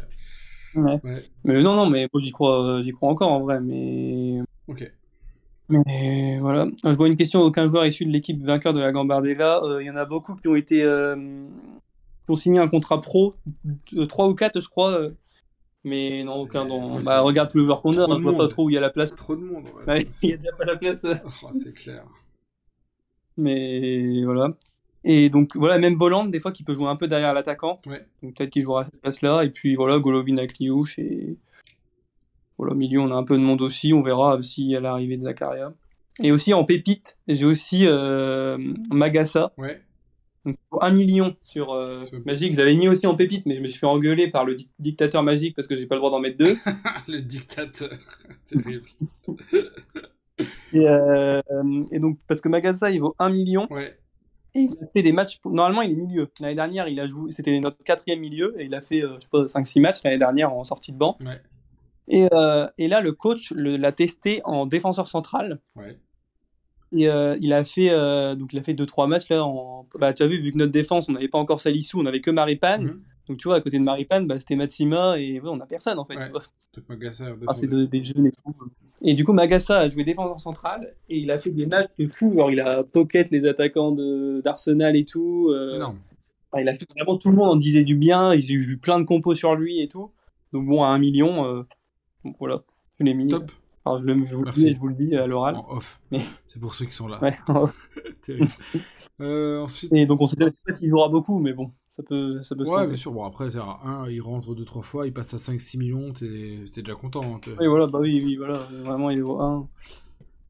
euh, 0.78 0.98
ouais. 1.04 1.24
Mais 1.44 1.62
non, 1.62 1.76
non, 1.76 1.90
mais 1.90 2.08
moi 2.14 2.22
j'y 2.22 2.32
crois, 2.32 2.82
j'y 2.84 2.92
crois 2.92 3.10
encore 3.10 3.32
en 3.32 3.42
vrai. 3.42 3.60
Mais 3.62 4.40
Ok. 4.68 4.92
Mais 5.68 6.38
voilà, 6.40 6.68
je 6.84 6.90
vois 6.90 7.08
une 7.08 7.18
question 7.18 7.42
aucun 7.42 7.68
joueur 7.68 7.86
issu 7.88 8.06
de 8.06 8.12
l'équipe 8.12 8.40
vainqueur 8.44 8.72
de 8.74 8.80
la 8.80 8.92
Gambardella. 8.92 9.62
Euh, 9.64 9.82
Il 9.82 9.88
y 9.88 9.90
en 9.90 9.96
a 9.96 10.06
beaucoup 10.06 10.36
qui 10.36 10.48
ont 10.48 10.56
été 10.56 10.84
euh, 10.84 11.16
qui 11.16 12.32
ont 12.32 12.36
signé 12.36 12.60
un 12.60 12.68
contrat 12.68 13.02
pro, 13.02 13.34
euh, 13.98 14.06
trois 14.06 14.28
ou 14.28 14.36
quatre 14.36 14.62
je 14.62 14.70
crois, 14.70 14.92
euh, 14.92 15.10
mais 15.86 16.24
non 16.24 16.34
aucun 16.34 16.66
dans. 16.66 16.98
Ouais, 16.98 17.04
Bah 17.04 17.22
regarde 17.22 17.50
tous 17.50 17.60
les 17.60 17.66
joueurs 17.66 17.82
qu'on 17.82 17.94
a, 17.98 18.04
trop 18.04 18.14
hein, 18.14 18.20
vois 18.20 18.38
pas 18.38 18.48
trop 18.48 18.66
où 18.66 18.70
il 18.70 18.74
y 18.74 18.78
a 18.78 18.82
la 18.82 18.90
place. 18.90 19.16
Trop 19.16 19.36
de 19.36 19.42
monde, 19.42 19.66
ouais. 19.78 19.94
Ouais, 19.94 20.08
il 20.24 20.30
y 20.32 20.34
a 20.34 20.38
déjà 20.38 20.52
pas 20.52 20.66
la 20.66 20.76
place. 20.76 21.00
Oh, 21.04 21.50
c'est 21.54 21.74
clair. 21.74 22.04
Mais 23.38 24.24
voilà. 24.26 24.58
Et 25.04 25.30
donc 25.30 25.56
voilà, 25.56 25.78
même 25.78 25.96
Voland 25.96 26.26
des 26.26 26.40
fois 26.40 26.52
qui 26.52 26.64
peut 26.64 26.74
jouer 26.74 26.88
un 26.88 26.96
peu 26.96 27.08
derrière 27.08 27.34
l'attaquant. 27.34 27.80
Ouais. 27.86 28.04
Donc 28.24 28.36
peut-être 28.36 28.50
qu'il 28.50 28.64
jouera 28.64 28.82
à 28.82 28.86
cette 28.86 29.00
place-là. 29.00 29.44
Et 29.44 29.52
puis 29.52 29.76
voilà, 29.76 30.00
Golovin 30.00 30.38
avec 30.38 30.60
Liouche 30.60 30.98
et 30.98 31.38
voilà, 32.58 32.74
au 32.74 32.76
milieu 32.76 33.00
on 33.00 33.12
a 33.12 33.16
un 33.16 33.24
peu 33.24 33.38
de 33.38 33.44
monde 33.44 33.62
aussi. 33.62 33.94
On 33.94 34.02
verra 34.02 34.42
si 34.42 34.76
à 34.76 34.80
l'arrivée 34.80 35.18
de 35.18 35.22
Zakaria. 35.22 35.72
Et 36.20 36.32
aussi 36.32 36.54
en 36.54 36.64
pépite, 36.64 37.18
j'ai 37.28 37.46
aussi 37.46 37.84
euh, 37.86 38.58
Magassa. 38.90 39.52
Ouais. 39.58 39.82
Donc 40.46 40.58
pour 40.70 40.84
un 40.84 40.92
million 40.92 41.36
sur 41.42 41.74
euh, 41.74 42.04
Magic, 42.26 42.54
je 42.54 42.58
l'avais 42.58 42.76
mis 42.76 42.88
aussi 42.88 43.08
en 43.08 43.16
pépite, 43.16 43.46
mais 43.48 43.56
je 43.56 43.62
me 43.62 43.68
suis 43.68 43.80
fait 43.80 43.86
engueuler 43.88 44.30
par 44.30 44.46
le 44.46 44.54
di- 44.56 44.70
dictateur 44.80 45.24
magique 45.24 45.56
parce 45.56 45.68
que 45.68 45.76
j'ai 45.76 45.88
pas 45.88 45.96
le 45.96 46.00
droit 46.02 46.12
d'en 46.12 46.20
mettre 46.20 46.38
deux. 46.38 46.56
le 47.08 47.20
dictateur. 47.22 47.90
C'est 48.46 48.62
terrible. 48.62 48.86
Et, 50.74 50.88
euh, 50.88 51.42
et 51.92 52.00
donc 52.00 52.20
parce 52.28 52.42
que 52.42 52.50
Magassa 52.50 52.92
il 52.92 53.00
vaut 53.00 53.16
un 53.20 53.30
million 53.30 53.68
Ouais. 53.72 53.98
et 54.54 54.60
il 54.62 54.72
a 54.82 54.88
fait 54.94 55.02
des 55.02 55.14
matchs. 55.14 55.40
pour- 55.40 55.54
Normalement 55.54 55.82
il 55.82 55.92
est 55.92 55.96
milieu. 55.96 56.30
L'année 56.42 56.56
dernière 56.56 56.88
il 56.90 57.00
a 57.00 57.08
joué, 57.08 57.32
c'était 57.32 57.58
notre 57.60 57.78
quatrième 57.84 58.20
milieu 58.20 58.54
et 58.60 58.66
il 58.66 58.76
a 58.76 58.82
fait 58.82 59.02
euh, 59.04 59.16
je 59.16 59.22
sais 59.22 59.28
pas 59.32 59.46
5-6 59.62 59.80
matchs 59.82 60.04
l'année 60.04 60.18
dernière 60.20 60.54
en 60.54 60.64
sortie 60.66 60.92
de 60.92 60.98
banc. 60.98 61.18
Ouais. 61.22 61.42
Et, 62.10 62.28
euh, 62.34 62.68
et 62.78 62.88
là 62.88 63.02
le 63.02 63.14
coach 63.14 63.52
l'a 63.56 63.92
testé 63.94 64.42
en 64.44 64.66
défenseur 64.66 65.08
central 65.08 65.60
Ouais. 65.76 65.98
Et 66.92 67.10
euh, 67.10 67.36
il 67.42 67.52
a 67.54 67.64
fait 67.64 67.90
euh, 67.92 68.36
donc 68.36 68.54
il 68.54 68.60
a 68.60 68.64
fait 68.64 68.74
deux 68.74 68.86
trois 68.86 69.08
matchs 69.08 69.30
là 69.30 69.44
en 69.44 69.88
bah 70.00 70.14
tu 70.14 70.24
as 70.24 70.28
vu 70.28 70.40
vu 70.40 70.52
que 70.52 70.58
notre 70.58 70.72
défense 70.72 71.10
on 71.10 71.14
n'avait 71.14 71.28
pas 71.28 71.40
encore 71.40 71.60
Salissou 71.60 72.00
on 72.02 72.06
avait 72.06 72.22
que 72.22 72.32
Maripane 72.32 72.84
Mhm. 72.84 73.02
donc 73.30 73.38
tu 73.38 73.48
vois 73.48 73.56
à 73.58 73.62
côté 73.62 73.80
de 73.80 73.84
Maripane 73.84 74.28
bah, 74.28 74.40
c'était 74.40 74.56
Matsima 74.56 75.20
et 75.20 75.40
ouais, 75.40 75.50
on 75.52 75.60
a 75.60 75.66
personne 75.66 75.98
en 76.00 76.06
fait 76.06 76.16
Ouais. 76.16 76.30
Magassa 76.90 77.26
Ah, 77.48 77.54
c'est 77.54 77.68
de- 77.68 77.86
des 77.86 78.04
jeunes 78.04 78.26
et 78.28 78.32
tout. 78.32 78.54
Et 79.02 79.14
du 79.14 79.24
coup, 79.24 79.32
Magassa 79.32 79.80
a 79.80 79.88
joué 79.88 80.04
défenseur 80.04 80.40
central 80.42 80.94
et 81.08 81.20
il 81.20 81.32
a 81.32 81.40
fait 81.40 81.52
des 81.52 81.66
matchs 81.66 81.90
de 81.98 82.06
fou. 82.08 82.34
Genre, 82.36 82.52
il 82.52 82.60
a 82.60 82.84
pocket 82.84 83.30
les 83.32 83.48
attaquants 83.48 83.92
de- 83.94 84.42
d'Arsenal 84.44 84.96
et 84.98 85.06
tout. 85.06 85.50
euh, 85.52 85.76
Énorme. 85.78 86.00
enfin, 86.52 86.62
il 86.62 86.68
a 86.68 86.74
fait 86.74 86.86
vraiment 86.98 87.18
tout 87.18 87.30
le 87.30 87.36
monde 87.38 87.50
en 87.50 87.56
disait 87.56 87.86
du 87.86 87.96
bien. 87.96 88.38
J'ai 88.40 88.58
vu 88.58 88.78
plein 88.78 89.00
de 89.00 89.06
compos 89.06 89.36
sur 89.36 89.56
lui 89.56 89.80
et 89.80 89.88
tout. 89.88 90.12
Donc 90.52 90.66
bon, 90.66 90.84
à 90.84 90.88
un 90.88 90.98
million, 91.00 91.46
euh, 91.46 91.64
Donc 92.26 92.36
voilà, 92.40 92.64
je 93.00 93.06
l'ai 93.06 93.14
mis. 93.14 93.28
Top. 93.28 93.50
Alors, 93.86 94.00
je, 94.00 94.04
le, 94.06 94.26
je, 94.26 94.36
vous, 94.36 94.44
le 94.44 94.52
dis, 94.52 94.74
je 94.74 94.80
vous 94.80 94.88
le 94.88 94.96
dis 94.96 95.16
à 95.16 95.28
l'oral. 95.28 95.56
En 95.56 95.78
off. 95.78 96.00
Mais... 96.12 96.22
C'est 96.48 96.60
pour 96.60 96.74
ceux 96.74 96.86
qui 96.86 96.96
sont 96.96 97.08
là. 97.08 97.22
Ouais. 97.22 97.38
Terrible. 98.24 98.52
Euh, 99.22 99.62
ensuite... 99.62 99.94
Et 99.94 100.06
donc 100.06 100.20
on 100.22 100.28
sait 100.28 100.36
pas 100.36 100.74
s'il 100.74 100.90
jouera 100.90 101.08
beaucoup, 101.08 101.40
mais 101.40 101.54
bon, 101.54 101.72
ça 101.92 102.04
peut, 102.04 102.42
ça 102.42 102.56
peut 102.56 102.64
Ouais, 102.64 102.84
se 102.84 102.88
bien 102.88 102.98
sûr. 102.98 103.12
Bon, 103.12 103.24
après, 103.24 103.52
c'est 103.52 103.60
un, 103.60 104.10
il 104.10 104.22
rentre 104.22 104.54
2-3 104.54 104.82
fois, 104.82 105.08
il 105.08 105.14
passe 105.14 105.34
à 105.34 105.38
5-6 105.38 105.78
millions, 105.78 106.12
t'es 106.12 106.82
déjà 106.82 106.96
content. 106.96 107.24
Hein, 107.24 107.40
oui, 107.60 107.68
voilà, 107.68 107.88
bah 107.88 108.00
oui, 108.02 108.22
oui, 108.24 108.36
voilà. 108.36 108.60
Vraiment, 108.84 109.10
il 109.10 109.20
est 109.20 109.22
au 109.22 109.40
1. 109.40 109.68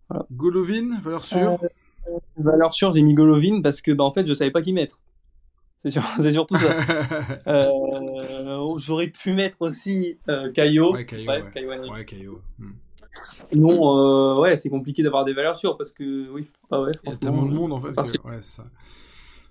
Voilà. 0.10 0.26
Golovin, 0.32 1.00
valeur 1.02 1.24
sûre 1.24 1.58
euh, 1.62 2.18
Valeur 2.38 2.74
sûre, 2.74 2.94
j'ai 2.94 3.02
mis 3.02 3.14
Golovin 3.14 3.62
parce 3.62 3.82
que, 3.82 3.92
bah, 3.92 4.04
en 4.04 4.14
fait, 4.14 4.26
je 4.26 4.34
savais 4.34 4.52
pas 4.52 4.62
qui 4.62 4.74
mettre. 4.74 4.98
C'est 5.78 5.90
sur, 5.90 6.04
surtout 6.32 6.56
ça. 6.56 6.78
euh, 7.48 8.78
J'aurais 8.78 9.08
pu 9.08 9.34
mettre 9.34 9.58
aussi 9.62 10.18
euh, 10.30 10.52
Caillot. 10.52 10.94
Ouais, 10.94 11.06
Caillot. 11.06 11.30
Ouais, 11.30 11.44
Caillot. 11.52 11.92
Ouais, 11.92 12.06
Caillot. 12.06 12.40
Hmm. 12.60 12.72
Non, 13.54 13.98
euh, 13.98 14.40
ouais, 14.40 14.58
c'est 14.58 14.70
compliqué 14.70 15.04
d'avoir 15.04 15.26
des 15.26 15.34
valeurs 15.34 15.56
sûres 15.56 15.78
parce 15.78 15.92
que, 15.92 16.30
oui, 16.32 16.48
bah 16.70 16.82
ouais, 16.82 16.92
il 17.04 17.10
y 17.10 17.14
a 17.14 17.16
tellement 17.16 17.46
de 17.46 17.54
monde 17.54 17.74
en 17.74 17.82
fait. 17.82 17.94
Que, 17.94 18.28
ouais, 18.28 18.42
ça. 18.42 18.64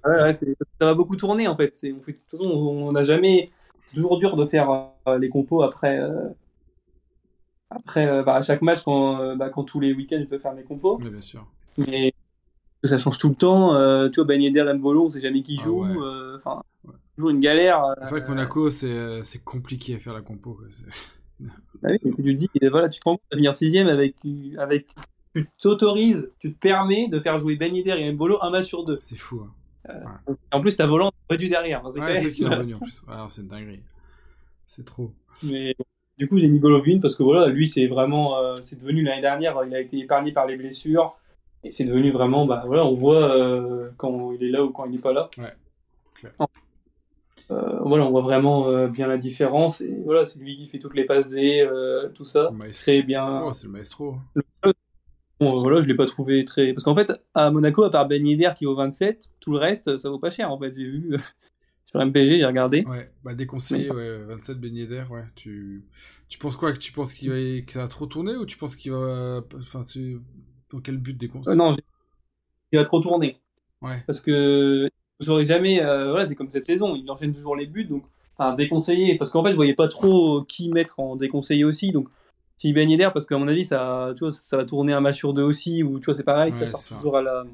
Ouais, 0.04 0.22
ouais, 0.22 0.34
ça 0.34 0.86
va 0.86 0.94
beaucoup 0.94 1.16
tourner 1.16 1.48
en 1.48 1.56
fait. 1.56 1.74
On 1.84 2.02
fait 2.02 2.12
de 2.12 2.18
toute 2.30 2.38
façon, 2.38 2.44
on 2.44 2.92
n'a 2.92 3.04
jamais. 3.04 3.50
C'est 3.86 3.96
toujours 3.96 4.18
dur 4.18 4.36
de 4.36 4.46
faire 4.46 4.90
euh, 5.08 5.18
les 5.18 5.28
compos 5.28 5.62
après. 5.62 5.98
Euh... 5.98 6.28
Après, 7.70 8.22
bah, 8.22 8.36
à 8.36 8.42
chaque 8.42 8.62
match, 8.62 8.82
quand, 8.84 9.34
bah, 9.36 9.48
quand 9.48 9.64
tous 9.64 9.80
les 9.80 9.92
week-ends, 9.92 10.20
je 10.20 10.26
peux 10.26 10.38
faire 10.38 10.54
mes 10.54 10.62
compos. 10.62 10.98
Mais 11.02 11.10
bien 11.10 11.20
sûr. 11.20 11.44
Mais 11.76 12.14
ça 12.84 12.98
change 12.98 13.18
tout 13.18 13.30
le 13.30 13.34
temps. 13.34 13.70
Tu 14.10 14.20
vois, 14.20 14.24
Ben 14.26 14.40
Yedder, 14.40 14.72
Mbolo, 14.74 15.06
on 15.06 15.08
sait 15.08 15.20
jamais 15.20 15.42
qui 15.42 15.58
joue. 15.58 15.84
Ah. 15.84 16.36
Enfin, 16.36 16.62
toujours 17.16 17.30
une 17.30 17.40
galère. 17.40 17.82
C'est 18.04 18.10
vrai 18.10 18.22
que 18.22 18.28
Monaco, 18.28 18.70
c'est 18.70 19.44
compliqué 19.44 19.96
à 19.96 19.98
faire 19.98 20.12
la 20.12 20.20
compo. 20.20 20.52
Quoi. 20.52 20.66
Ah 21.82 21.88
oui, 21.90 21.98
tu 21.98 22.10
te 22.10 22.30
dis, 22.30 22.48
voilà, 22.70 22.88
tu 22.88 23.00
te 23.00 23.04
rends 23.04 23.16
compte 23.16 23.22
de 23.30 23.36
venir 23.36 23.54
sixième 23.54 23.88
avec, 23.88 24.14
avec, 24.58 24.94
tu 25.34 25.46
t'autorises, 25.60 26.30
tu 26.38 26.52
te 26.52 26.58
permets 26.58 27.08
de 27.08 27.20
faire 27.20 27.38
jouer 27.38 27.56
Ben 27.56 27.74
Yedder 27.74 27.96
et 27.98 28.12
Mbolo 28.12 28.38
un 28.42 28.50
match 28.50 28.66
sur 28.66 28.84
deux. 28.84 28.98
C'est 29.00 29.16
fou. 29.16 29.42
Hein. 29.42 29.50
Euh, 29.90 30.00
ouais. 30.28 30.36
En 30.52 30.60
plus, 30.60 30.76
t'as 30.76 30.86
volant 30.86 31.12
revenu 31.28 31.48
derrière. 31.48 31.82
C'est 31.92 32.00
ouais, 32.00 32.20
c'est 32.20 32.32
qu'il 32.32 32.46
est 32.46 32.54
revenu 32.54 32.74
en 32.74 32.78
plus. 32.78 33.02
Alors, 33.08 33.30
c'est 33.30 33.46
dinguerie. 33.46 33.82
C'est 34.66 34.84
trop. 34.84 35.12
Mais 35.42 35.74
du 36.18 36.28
coup, 36.28 36.38
j'ai 36.38 36.46
mis 36.46 36.58
Golovin 36.58 37.00
parce 37.00 37.16
que 37.16 37.22
voilà, 37.22 37.48
lui, 37.48 37.66
c'est 37.66 37.86
vraiment, 37.86 38.38
euh, 38.38 38.56
c'est 38.62 38.78
devenu 38.78 39.02
l'année 39.02 39.20
dernière, 39.20 39.60
il 39.66 39.74
a 39.74 39.80
été 39.80 39.98
épargné 39.98 40.32
par 40.32 40.46
les 40.46 40.56
blessures 40.56 41.16
et 41.64 41.70
c'est 41.70 41.84
devenu 41.84 42.12
vraiment, 42.12 42.46
bah 42.46 42.62
voilà, 42.66 42.84
on 42.84 42.94
voit 42.94 43.36
euh, 43.36 43.90
quand 43.96 44.32
il 44.32 44.44
est 44.44 44.50
là 44.50 44.64
ou 44.64 44.70
quand 44.70 44.84
il 44.84 44.92
n'est 44.92 44.98
pas 44.98 45.12
là. 45.12 45.30
Ouais. 45.38 45.52
Clair. 46.14 46.32
Euh, 47.50 47.78
voilà, 47.84 48.06
on 48.06 48.10
voit 48.10 48.22
vraiment 48.22 48.68
euh, 48.68 48.88
bien 48.88 49.06
la 49.06 49.18
différence. 49.18 49.80
Et 49.80 49.94
voilà, 50.04 50.24
c'est 50.24 50.38
lui 50.38 50.56
qui 50.56 50.68
fait 50.68 50.78
toutes 50.78 50.94
les 50.94 51.04
passes 51.04 51.28
D, 51.28 51.60
euh, 51.60 52.08
tout 52.14 52.24
ça. 52.24 52.50
Très 52.72 53.02
bien. 53.02 53.42
Oh, 53.44 53.52
c'est 53.52 53.64
le 53.64 53.70
maestro. 53.70 54.16
Bon, 55.40 55.60
voilà, 55.60 55.80
je 55.80 55.86
l'ai 55.86 55.94
pas 55.94 56.06
trouvé 56.06 56.44
très. 56.44 56.72
Parce 56.72 56.84
qu'en 56.84 56.94
fait, 56.94 57.12
à 57.34 57.50
Monaco, 57.50 57.82
à 57.82 57.90
part 57.90 58.06
Ben 58.06 58.26
Yedder 58.26 58.52
qui 58.56 58.64
vaut 58.64 58.74
27, 58.74 59.30
tout 59.40 59.52
le 59.52 59.58
reste, 59.58 59.98
ça 59.98 60.08
vaut 60.08 60.18
pas 60.18 60.30
cher. 60.30 60.50
En 60.50 60.58
fait, 60.58 60.70
j'ai 60.76 60.84
vu 60.84 61.16
sur 61.86 62.00
MPG, 62.00 62.38
j'ai 62.38 62.46
regardé. 62.46 62.84
Ouais, 62.84 63.10
bah 63.24 63.34
déconseillé, 63.34 63.90
ouais, 63.90 64.18
27 64.18 64.58
Ben 64.58 64.74
Yedder, 64.74 65.04
ouais. 65.10 65.24
Tu, 65.34 65.84
tu 66.28 66.38
penses 66.38 66.56
quoi? 66.56 66.72
Tu 66.72 66.92
penses 66.92 67.14
qu'il 67.14 67.30
va... 67.30 67.60
qu 67.60 67.78
va 67.78 67.88
trop 67.88 68.06
tourner 68.06 68.36
ou 68.36 68.46
tu 68.46 68.56
penses 68.56 68.76
qu'il 68.76 68.92
va. 68.92 69.42
Enfin, 69.58 69.82
dans 70.72 70.80
quel 70.80 70.98
but 70.98 71.16
déconseillé 71.16 71.56
Non, 71.56 71.74
il 72.72 72.78
va 72.78 72.84
trop 72.84 73.00
tourner. 73.00 73.38
Ouais. 73.82 74.02
Parce 74.06 74.20
que 74.20 74.88
vous 75.24 75.32
saurez 75.32 75.44
jamais, 75.44 75.82
euh, 75.82 76.10
voilà, 76.10 76.26
c'est 76.26 76.34
comme 76.34 76.50
cette 76.50 76.64
saison, 76.64 76.94
il 76.96 77.10
enchaîne 77.10 77.34
toujours 77.34 77.56
les 77.56 77.66
buts, 77.66 77.84
donc 77.84 78.04
enfin, 78.36 78.54
déconseillé, 78.54 79.16
parce 79.16 79.30
qu'en 79.30 79.44
fait, 79.44 79.50
je 79.50 79.56
voyais 79.56 79.74
pas 79.74 79.88
trop 79.88 80.42
qui 80.42 80.68
mettre 80.68 81.00
en 81.00 81.16
déconseillé 81.16 81.64
aussi, 81.64 81.92
donc 81.92 82.08
si 82.56 82.72
Ben 82.72 82.88
Yedder, 82.88 83.10
parce 83.12 83.26
qu'à 83.26 83.38
mon 83.38 83.48
avis, 83.48 83.64
ça, 83.64 84.12
tu 84.16 84.20
vois, 84.20 84.32
ça 84.32 84.56
va 84.56 84.64
tourner 84.64 84.92
un 84.92 85.00
match 85.00 85.16
sur 85.16 85.34
deux 85.34 85.42
aussi, 85.42 85.82
ou 85.82 85.98
tu 85.98 86.06
vois, 86.06 86.14
c'est 86.14 86.22
pareil, 86.22 86.52
ouais, 86.52 86.58
ça 86.58 86.66
sort 86.66 86.80
ça. 86.80 86.96
toujours 86.96 87.16
à 87.16 87.22
la. 87.22 87.44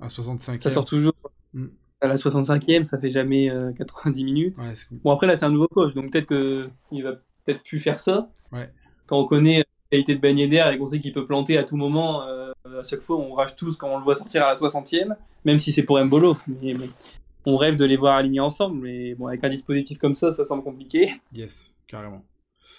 À 0.00 0.08
65 0.08 0.60
Ça 0.60 0.70
sort 0.70 0.84
toujours 0.84 1.14
mm. 1.54 1.66
à 2.00 2.06
la 2.08 2.16
65e, 2.16 2.84
ça 2.84 2.98
fait 2.98 3.10
jamais 3.10 3.50
euh, 3.50 3.72
90 3.72 4.24
minutes. 4.24 4.58
Ouais, 4.58 4.74
cool. 4.88 4.98
Bon, 5.04 5.12
après, 5.12 5.26
là, 5.26 5.36
c'est 5.36 5.46
un 5.46 5.50
nouveau 5.50 5.68
coach, 5.68 5.94
donc 5.94 6.10
peut-être 6.10 6.26
qu'il 6.26 7.02
va 7.02 7.12
peut-être 7.44 7.62
plus 7.62 7.78
faire 7.78 7.98
ça. 7.98 8.28
Ouais. 8.52 8.70
Quand 9.06 9.18
on 9.20 9.26
connaît 9.26 9.64
qualité 9.90 10.14
de 10.14 10.20
Ben 10.20 10.38
Yedder 10.38 10.64
et 10.72 10.78
qu'on 10.78 10.86
sait 10.86 11.00
qu'il 11.00 11.12
peut 11.12 11.26
planter 11.26 11.58
à 11.58 11.64
tout 11.64 11.76
moment, 11.76 12.22
euh, 12.22 12.52
à 12.64 12.82
chaque 12.82 13.02
fois, 13.02 13.16
on 13.16 13.34
rage 13.34 13.56
tous 13.56 13.76
quand 13.76 13.88
on 13.88 13.98
le 13.98 14.04
voit 14.04 14.14
sortir 14.14 14.44
à 14.44 14.48
la 14.48 14.54
60e, 14.54 15.14
même 15.44 15.58
si 15.58 15.72
c'est 15.72 15.82
pour 15.82 16.02
Mbolo. 16.02 16.36
Mais, 16.62 16.74
on 17.48 17.56
rêve 17.56 17.76
de 17.76 17.84
les 17.84 17.96
voir 17.96 18.16
alignés 18.16 18.40
ensemble, 18.40 18.80
mais 18.82 19.14
bon, 19.14 19.28
avec 19.28 19.44
un 19.44 19.48
dispositif 19.48 19.98
comme 19.98 20.16
ça, 20.16 20.32
ça 20.32 20.44
semble 20.44 20.64
compliqué. 20.64 21.14
Yes, 21.32 21.76
carrément. 21.86 22.24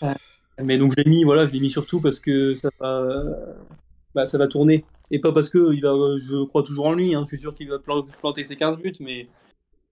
Euh, 0.03 0.13
mais 0.61 0.77
donc 0.77 0.93
je 0.97 1.01
l'ai 1.01 1.09
mis, 1.09 1.23
voilà, 1.23 1.47
je 1.47 1.53
l'ai 1.53 1.61
mis 1.61 1.69
surtout 1.69 2.01
parce 2.01 2.19
que 2.19 2.53
ça 2.53 2.69
va, 2.77 3.01
bah, 4.13 4.27
ça 4.27 4.37
va 4.37 4.47
tourner. 4.47 4.83
Et 5.09 5.19
pas 5.19 5.31
parce 5.31 5.49
que 5.49 5.73
il 5.73 5.81
va, 5.81 5.93
je 6.19 6.43
crois 6.47 6.63
toujours 6.63 6.87
en 6.87 6.93
lui, 6.93 7.15
hein, 7.15 7.21
je 7.23 7.27
suis 7.27 7.37
sûr 7.37 7.53
qu'il 7.53 7.69
va 7.69 7.79
planter 7.79 8.43
ses 8.43 8.57
15 8.57 8.77
buts, 8.79 8.91
mais, 8.99 9.29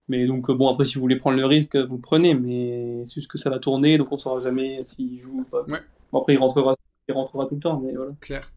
mais 0.08 0.26
donc 0.26 0.50
bon, 0.50 0.68
après, 0.70 0.84
si 0.84 0.96
vous 0.96 1.00
voulez 1.00 1.16
prendre 1.16 1.38
le 1.38 1.46
risque, 1.46 1.74
vous 1.76 1.96
le 1.96 2.02
prenez, 2.02 2.34
mais 2.34 3.04
c'est 3.08 3.14
juste 3.14 3.30
que 3.30 3.38
ça 3.38 3.48
va 3.48 3.58
tourner, 3.58 3.96
donc 3.96 4.12
on 4.12 4.18
saura 4.18 4.40
jamais 4.40 4.82
s'il 4.84 5.18
joue 5.18 5.40
ou 5.40 5.44
pas. 5.44 5.62
Ouais. 5.62 5.80
Bon, 6.12 6.20
après, 6.20 6.34
il 6.34 6.38
rentrera, 6.38 6.76
il 7.08 7.14
rentrera 7.14 7.46
tout 7.46 7.54
le 7.54 7.60
temps, 7.60 7.80
mais 7.80 7.94
voilà. 7.94 8.12
Clair. 8.20 8.52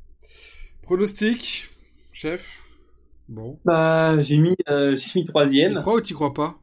Pronostic, 0.82 1.70
chef? 2.12 2.62
Bon. 3.28 3.60
Bah, 3.64 4.20
j'ai 4.22 4.38
mis, 4.38 4.56
euh, 4.70 4.96
j'ai 4.98 5.20
mis 5.20 5.24
troisième. 5.24 5.74
Tu 5.74 5.80
crois 5.82 5.96
ou 5.96 6.02
tu 6.02 6.14
crois 6.16 6.34
pas? 6.34 6.58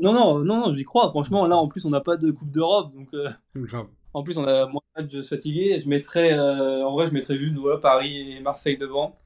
Non, 0.00 0.12
non, 0.12 0.38
non, 0.40 0.66
non 0.66 0.72
j'y 0.72 0.84
crois. 0.84 1.08
Franchement, 1.10 1.46
là, 1.46 1.56
en 1.56 1.68
plus, 1.68 1.84
on 1.84 1.90
n'a 1.90 2.00
pas 2.00 2.16
de 2.16 2.30
Coupe 2.30 2.50
d'Europe, 2.50 2.92
donc. 2.92 3.08
Euh, 3.14 3.30
Grave. 3.54 3.86
En 4.12 4.24
plus, 4.24 4.38
on 4.38 4.44
a 4.44 4.66
moins 4.66 4.82
de 4.98 5.18
matchs 5.18 5.28
fatigués. 5.28 5.78
Je 5.80 5.88
mettrais, 5.88 6.32
euh, 6.32 6.84
en 6.84 6.92
vrai, 6.92 7.06
je 7.06 7.12
mettrais 7.12 7.38
juste 7.38 7.54
voilà, 7.54 7.78
Paris 7.78 8.32
et 8.32 8.40
Marseille 8.40 8.76
devant. 8.76 9.16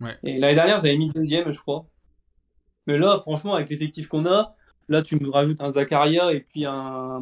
Ouais. 0.00 0.18
Et 0.24 0.38
l'année 0.38 0.56
dernière, 0.56 0.80
j'avais 0.80 0.98
mis 0.98 1.08
deuxième, 1.08 1.50
je 1.50 1.60
crois. 1.60 1.86
Mais 2.86 2.98
là, 2.98 3.18
franchement, 3.20 3.54
avec 3.54 3.70
l'effectif 3.70 4.08
qu'on 4.08 4.26
a, 4.26 4.54
là, 4.88 5.02
tu 5.02 5.18
me 5.18 5.30
rajoutes 5.30 5.60
un 5.60 5.72
Zakaria 5.72 6.32
et 6.32 6.40
puis 6.40 6.66
un, 6.66 7.20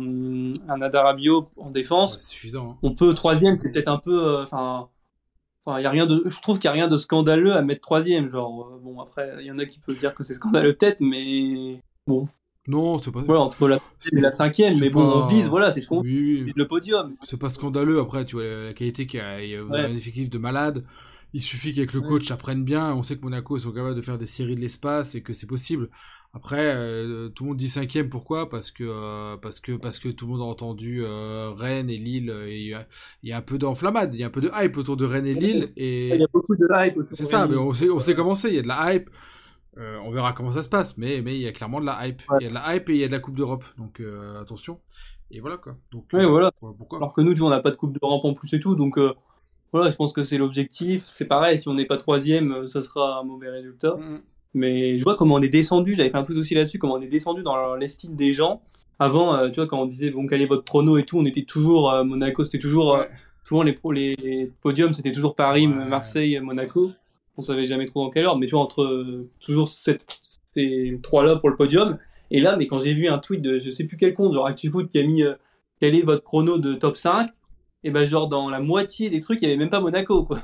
un 0.69 0.83
Adarabio 0.83 1.49
en 1.57 1.71
défense. 1.71 2.15
Ouais, 2.15 2.21
suffisant. 2.21 2.71
Hein. 2.73 2.79
On 2.83 2.95
peut 2.95 3.13
troisième, 3.15 3.59
c'est 3.61 3.71
peut-être 3.71 3.89
un 3.89 3.99
peu, 3.99 4.43
enfin. 4.43 4.89
Enfin, 5.65 5.81
y 5.81 5.87
a 5.87 5.91
rien 5.91 6.07
de, 6.07 6.25
je 6.27 6.41
trouve 6.41 6.59
qu'il 6.59 6.69
n'y 6.69 6.73
a 6.73 6.83
rien 6.83 6.89
de 6.89 6.99
scandaleux 6.99 7.53
à 7.53 7.63
mettre 7.63 7.83
troisième. 7.83 8.29
Genre, 8.31 8.69
euh, 8.73 8.81
bon, 8.83 9.01
après, 9.01 9.37
il 9.39 9.47
y 9.47 9.51
en 9.53 9.59
a 9.61 9.65
qui 9.65 9.79
peuvent 9.79 9.97
dire 9.97 10.13
que 10.13 10.25
c'est 10.25 10.35
scandaleux 10.35 10.75
peut-être, 10.75 11.01
mais 11.01 11.81
bon. 12.09 12.27
Non, 12.67 12.99
c'est 12.99 13.13
pas. 13.13 13.21
Voilà, 13.21 13.43
entre 13.43 13.69
la 13.69 13.77
et 13.77 14.21
la 14.21 14.33
cinquième, 14.33 14.79
mais 14.81 14.91
bon, 14.91 15.09
pas... 15.09 15.17
on 15.19 15.27
vise, 15.27 15.49
voilà, 15.49 15.71
c'est 15.71 15.81
ce 15.81 15.87
qu'on 15.87 16.01
oui, 16.01 16.11
oui. 16.17 16.43
vise 16.43 16.57
le 16.57 16.67
podium. 16.67 17.15
C'est 17.23 17.39
pas 17.39 17.49
scandaleux. 17.49 18.01
Après, 18.01 18.25
tu 18.25 18.37
vois 18.37 18.45
la 18.45 18.73
qualité 18.73 19.07
qu'il 19.07 19.21
y 19.21 19.23
a, 19.23 19.41
il 19.41 19.51
y 19.51 19.57
a 19.57 19.63
Ouais. 19.63 19.81
un 19.81 19.95
effectif 19.95 20.31
de 20.31 20.39
malade. 20.39 20.85
Il 21.35 21.41
suffit 21.41 21.73
qu'avec 21.75 21.93
le 21.95 22.01
coach 22.03 22.31
apprenne 22.31 22.63
bien. 22.65 22.95
On 22.95 23.03
sait 23.03 23.17
que 23.17 23.23
Monaco 23.23 23.57
ils 23.57 23.61
sont 23.61 23.73
capables 23.73 23.95
de 23.97 24.03
faire 24.03 24.19
des 24.19 24.27
séries 24.27 24.55
de 24.55 24.61
l'espace 24.61 25.15
et 25.15 25.23
que 25.23 25.33
c'est 25.33 25.47
possible. 25.47 25.89
Après, 26.35 26.75
euh, 26.75 27.29
tout 27.29 27.45
le 27.45 27.49
monde 27.51 27.57
dit 27.59 27.69
cinquième. 27.69 28.09
Pourquoi? 28.09 28.49
Parce 28.49 28.71
que 28.71 28.85
euh, 28.85 29.37
parce 29.37 29.61
que 29.61 29.73
parce 29.73 29.99
que 29.99 30.09
tout 30.09 30.27
le 30.27 30.33
monde 30.33 30.41
a 30.43 30.45
entendu 30.45 31.03
euh, 31.05 31.51
Rennes 31.55 31.91
et 31.91 31.99
Lille. 31.99 32.31
et 32.47 32.61
Il 32.61 33.29
y, 33.29 33.33
a- 33.33 33.37
un 33.37 33.43
peu 33.43 33.59
d'enflammade. 33.59 34.15
Il 34.15 34.21
y 34.21 34.25
a 34.25 34.29
un 34.29 34.31
peu 34.31 34.41
de 34.41 34.51
hype 34.55 34.77
autour 34.79 34.97
de 34.97 35.05
Rennes 35.05 35.27
et 35.27 35.35
Lille. 35.35 35.73
Et 35.77 36.09
Il 36.15 36.21
y 36.21 36.25
a 36.25 36.29
beaucoup 36.33 36.55
de 36.57 36.67
hype. 36.87 36.95
c'est 37.13 37.25
ça. 37.25 37.47
Mais 37.47 37.57
on 37.57 37.73
sait 37.73 37.91
on 37.91 37.99
sait 38.01 38.15
comment 38.15 38.35
c'est. 38.35 38.49
Il 38.49 38.55
y 38.57 38.59
a 38.59 38.63
de 38.63 38.69
la 38.69 38.95
hype. 38.95 39.11
On 39.77 40.11
verra 40.11 40.33
comment 40.35 40.51
ça 40.51 40.63
se 40.63 40.69
passe. 40.69 40.97
Mais 40.99 41.21
mais 41.23 41.35
il 41.37 41.43
y 41.43 41.47
a 41.47 41.53
clairement 41.53 41.81
de 41.81 41.87
la 41.87 42.07
hype. 42.07 42.23
Ouais. 42.31 42.39
Il 42.41 42.45
y 42.45 42.47
a 42.47 42.51
de 42.51 42.55
la 42.55 42.77
hype 42.77 42.89
et 42.91 42.95
il 42.95 43.01
y 43.01 43.05
a 43.05 43.09
de 43.09 43.13
la 43.13 43.21
Coupe 43.21 43.37
d'Europe. 43.37 43.65
Donc 43.79 44.03
attention. 44.41 44.81
Et 45.31 45.41
voilà 45.41 45.57
quoi. 45.59 45.77
Donc 45.93 46.07
Ouais, 46.13 46.27
voilà. 46.27 46.51
pourquoi? 46.61 46.99
Alors 46.99 47.13
que 47.15 47.21
nous, 47.23 47.43
on 47.43 47.49
n'a 47.51 47.61
pas 47.61 47.71
de 47.71 47.77
Coupe 47.77 47.99
d'Europe 47.99 48.25
en 48.25 48.33
plus 48.35 48.53
et 48.55 48.61
tout, 48.61 48.75
donc 48.75 48.99
voilà, 49.73 49.91
je 49.91 49.97
pense 49.97 50.13
que 50.13 50.25
c'est 50.25 50.39
l'objectif. 50.39 51.09
C'est 51.13 51.25
pareil, 51.25 51.59
si 51.59 51.69
on 51.69 51.75
n'est 51.75 51.87
pas 51.87 51.97
troisième, 51.97 52.53
euh, 52.53 52.69
ça 52.69 52.83
sera 52.83 53.21
un 53.21 53.25
mauvais 53.25 53.49
résultat. 53.51 53.97
Mm. 53.97 54.21
Mais 54.55 54.99
je 54.99 55.05
vois 55.05 55.17
comment 55.17 55.37
on 55.37 55.43
est 55.43 55.49
descendu, 55.49 55.95
j'avais 55.95 56.11
fait 56.11 56.17
un 56.19 56.23
tweet 56.23 56.39
aussi 56.39 56.55
là-dessus, 56.55 56.79
comment 56.79 56.95
on 56.95 57.01
est 57.01 57.07
descendu 57.07 57.43
dans 57.43 57.75
l'estime 57.75 58.17
des 58.17 58.33
gens. 58.33 58.61
Avant, 58.99 59.35
euh, 59.35 59.49
tu 59.49 59.57
vois, 59.57 59.67
quand 59.67 59.81
on 59.81 59.87
disait, 59.87 60.11
bon, 60.11 60.27
quel 60.27 60.43
est 60.43 60.47
votre 60.47 60.65
prono 60.65 60.99
et 60.99 61.05
tout, 61.05 61.19
on 61.19 61.25
était 61.25 61.43
toujours, 61.43 61.91
euh, 61.91 62.05
Monaco, 62.05 62.45
c'était 62.45 62.59
toujours, 62.59 62.95
euh, 62.95 63.01
Ouais. 63.01 63.09
souvent 63.45 63.63
les, 63.63 63.73
podiums, 64.63 64.95
c'était 64.95 65.13
toujours 65.13 65.35
Paris, 65.35 65.67
Ouais. 65.67 65.85
Marseille, 65.87 66.39
Monaco. 66.41 66.91
On 67.39 67.43
savait 67.43 67.67
jamais 67.67 67.87
trop 67.87 68.05
dans 68.05 68.11
quelle 68.11 68.27
ordre, 68.27 68.41
mais 68.41 68.47
tu 68.47 68.55
vois, 68.55 68.63
entre 68.63 69.25
toujours 69.41 69.69
cette, 69.69 70.07
ces 70.55 70.99
trois-là 71.03 71.37
pour 71.37 71.49
le 71.49 71.57
podium. 71.57 71.99
Et 72.31 72.41
là, 72.41 72.57
mais 72.57 72.67
quand 72.67 72.79
j'ai 72.79 72.95
vu 72.95 73.09
un 73.09 73.19
tweet 73.19 73.43
de 73.43 73.59
je 73.59 73.71
sais 73.71 73.85
plus 73.85 73.97
quel 73.97 74.15
compte, 74.15 74.33
genre 74.33 74.47
ActuFoot, 74.47 74.91
qui 74.91 74.99
a 74.99 75.03
mis 75.03 75.23
euh, 75.23 75.35
quel 75.81 75.95
est 75.95 76.03
votre 76.03 76.23
prono 76.23 76.59
de 76.59 76.75
top 76.75 76.97
5, 76.97 77.29
et 77.85 77.91
ben 77.91 78.07
genre 78.07 78.29
dans 78.29 78.49
la 78.49 78.61
moitié 78.61 79.11
des 79.11 79.21
trucs, 79.21 79.41
il 79.43 79.45
y 79.45 79.49
avait 79.49 79.59
même 79.59 79.71
pas 79.71 79.81
Monaco, 79.81 80.25
quoi. 80.25 80.41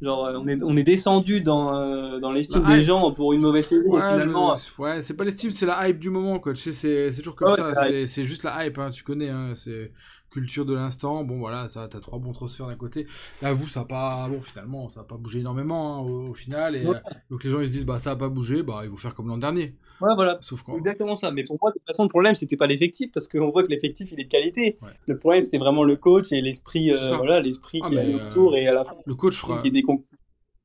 Genre, 0.00 0.26
euh, 0.26 0.38
on 0.38 0.46
est, 0.48 0.62
on 0.62 0.76
est 0.76 0.82
descendu 0.82 1.40
dans, 1.40 1.74
euh, 1.74 2.18
dans 2.18 2.32
l'estime 2.32 2.62
La 2.62 2.74
des 2.74 2.80
hype. 2.80 2.86
gens 2.88 3.12
pour 3.12 3.32
une 3.32 3.40
mauvaise 3.40 3.66
saison, 3.66 3.90
Ouais, 3.90 4.00
finalement. 4.00 4.54
ouais, 4.78 5.02
c'est 5.02 5.14
pas 5.14 5.24
l'estime, 5.24 5.50
c'est 5.50 5.66
la 5.66 5.88
hype 5.88 5.98
du 5.98 6.10
moment, 6.10 6.40
quoi. 6.40 6.52
Tu 6.52 6.60
sais, 6.60 6.72
c'est, 6.72 7.12
c'est 7.12 7.22
toujours 7.22 7.36
comme 7.36 7.48
Ouais, 7.50 7.56
ça. 7.56 7.86
c'est 8.06 8.24
juste 8.24 8.42
la 8.42 8.66
hype, 8.66 8.76
hein. 8.78 8.90
Tu 8.90 9.02
connais, 9.04 9.30
hein. 9.30 9.52
C'est 9.54 9.92
culture 10.34 10.66
de 10.66 10.74
l'instant. 10.74 11.24
Bon, 11.24 11.38
voilà, 11.38 11.68
ça, 11.68 11.88
t'as 11.88 12.00
trois 12.00 12.18
bons 12.18 12.32
transferts 12.32 12.66
d'un 12.66 12.74
côté. 12.74 13.06
Là, 13.40 13.54
vous, 13.54 13.68
ça 13.68 13.80
a 13.80 13.84
pas, 13.84 14.28
bon, 14.28 14.42
finalement, 14.42 14.88
ça 14.88 15.00
a 15.00 15.04
pas 15.04 15.16
bougé 15.16 15.40
énormément 15.40 15.96
hein, 15.96 16.00
au, 16.00 16.34
final. 16.34 16.76
Et, 16.76 16.84
euh, 16.84 16.94
donc 17.30 17.44
les 17.44 17.50
gens, 17.50 17.60
ils 17.60 17.68
se 17.68 17.72
disent, 17.72 17.86
bah, 17.86 17.98
ça 17.98 18.10
a 18.10 18.16
pas 18.16 18.28
bougé, 18.28 18.62
bah, 18.62 18.80
ils 18.82 18.90
vont 18.90 18.96
faire 18.96 19.14
comme 19.14 19.28
l'an 19.28 19.38
dernier. 19.38 19.76
Ouais, 20.04 20.14
voilà. 20.14 20.38
Sauf 20.40 20.62
Exactement 20.76 21.16
ça. 21.16 21.30
Mais 21.30 21.44
pour 21.44 21.58
moi, 21.60 21.70
de 21.70 21.78
toute 21.78 21.86
façon, 21.86 22.02
le 22.02 22.08
problème, 22.08 22.34
c'était 22.34 22.56
pas 22.56 22.66
l'effectif, 22.66 23.10
parce 23.12 23.28
qu'on 23.28 23.50
voit 23.50 23.62
que 23.62 23.68
l'effectif, 23.68 24.12
il 24.12 24.20
est 24.20 24.24
de 24.24 24.28
qualité. 24.28 24.78
Le 25.06 25.18
problème, 25.18 25.44
c'était 25.44 25.58
vraiment 25.58 25.84
le 25.84 25.96
coach 25.96 26.32
et 26.32 26.40
l'esprit, 26.40 26.92
euh, 26.92 27.16
voilà, 27.16 27.40
l'esprit 27.40 27.80
ah, 27.82 27.88
qui 27.88 27.96
est 27.96 28.14
autour 28.14 28.56
et 28.56 28.66
à 28.66 28.74
la 28.74 28.84
fin. 28.84 28.96
Le 29.04 29.14
coach 29.14 29.38
fera. 29.38 29.58
Qui 29.58 29.68
est 29.68 29.70
des 29.70 29.84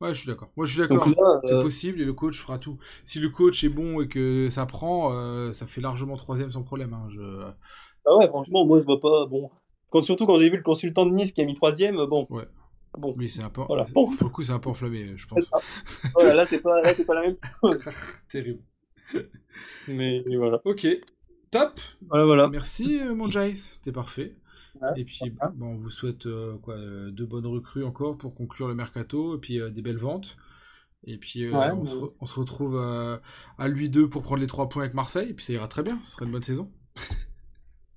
Ouais, 0.02 0.14
je 0.14 0.20
suis 0.20 0.28
d'accord. 0.28 0.50
Moi, 0.56 0.66
je 0.66 0.72
suis 0.72 0.82
d'accord. 0.82 1.10
C'est 1.44 1.54
euh, 1.54 1.62
possible 1.62 2.02
et 2.02 2.06
le 2.06 2.14
coach 2.14 2.42
fera 2.42 2.58
tout. 2.58 2.78
Si 3.04 3.20
le 3.20 3.30
coach 3.30 3.64
est 3.64 3.70
bon 3.70 4.02
et 4.02 4.08
que 4.08 4.50
ça 4.50 4.66
prend, 4.66 5.14
ça 5.54 5.68
fait 5.68 5.82
largement 5.82 6.18
troisième 6.18 6.52
sans 6.52 6.64
problème. 6.64 6.94
Hein. 6.94 7.08
Je... 7.10 7.22
Ah 8.06 8.16
ouais, 8.18 8.28
franchement, 8.28 8.66
moi, 8.66 8.80
je 8.80 8.86
vois 8.86 9.00
pas. 9.00 9.26
Bon, 9.26 9.50
quand, 9.90 10.02
surtout 10.02 10.26
quand 10.26 10.40
j'ai 10.40 10.50
vu 10.50 10.58
le 10.58 10.64
consultant 10.64 11.06
de 11.06 11.12
Nice 11.12 11.32
qui 11.32 11.42
a 11.42 11.46
mis 11.46 11.54
troisième, 11.54 11.96
bon. 12.06 12.28
Ouais. 12.30 12.46
Bon. 12.98 13.14
Oui, 13.18 13.30
c'est 13.30 13.44
un 13.44 13.50
peu. 13.50 13.62
Voilà. 13.68 13.86
Pour 13.86 14.10
le 14.10 14.30
coup, 14.30 14.44
c'est 14.44 14.52
un 14.52 14.60
peu 14.60 14.70
enflammé, 14.70 15.14
je 15.16 15.28
pense. 15.28 15.52
voilà, 16.14 16.34
là, 16.34 16.46
c'est 16.46 16.60
pas, 16.60 16.82
pas 16.82 17.14
la 17.14 17.22
même 17.22 17.38
chose. 17.62 17.80
Terrible. 18.30 18.62
Mais 19.88 20.24
voilà. 20.36 20.62
Ok. 20.66 20.88
Top. 21.52 21.80
Voilà, 22.08 22.26
voilà. 22.26 22.50
Merci, 22.50 23.00
euh, 23.00 23.16
mon 23.16 23.30
Jace. 23.30 23.74
C'était 23.74 23.92
parfait. 23.92 24.36
et 24.96 25.04
puis, 25.04 25.20
bon, 25.56 25.68
on 25.68 25.76
vous 25.76 25.90
souhaite 25.90 26.26
euh, 26.26 26.58
quoi, 26.58 26.76
euh, 26.76 27.12
deux 27.12 27.26
bonnes 27.26 27.48
recrues 27.48 27.84
encore 27.84 28.18
pour 28.18 28.36
conclure 28.36 28.68
le 28.68 28.76
mercato 28.76 29.36
et 29.36 29.40
puis 29.40 29.60
des 29.72 29.82
belles 29.82 29.98
ventes. 29.98 30.38
Et 31.06 31.18
puis 31.18 31.50
on, 31.54 31.86
se 31.86 31.96
on, 32.22 32.26
se 32.26 32.40
retrouve 32.40 32.78
à 32.78 33.68
lui 33.68 33.90
2 33.90 34.10
pour 34.10 34.22
prendre 34.22 34.42
les 34.42 34.48
trois 34.48 34.68
points 34.68 34.84
avec 34.84 34.94
Marseille. 34.94 35.30
Et 35.30 35.34
puis 35.34 35.46
ça 35.46 35.54
ira 35.54 35.68
très 35.68 35.82
bien. 35.82 36.00
Ce 36.04 36.12
sera 36.12 36.26
une 36.26 36.32
bonne 36.32 36.44
saison. 36.44 36.72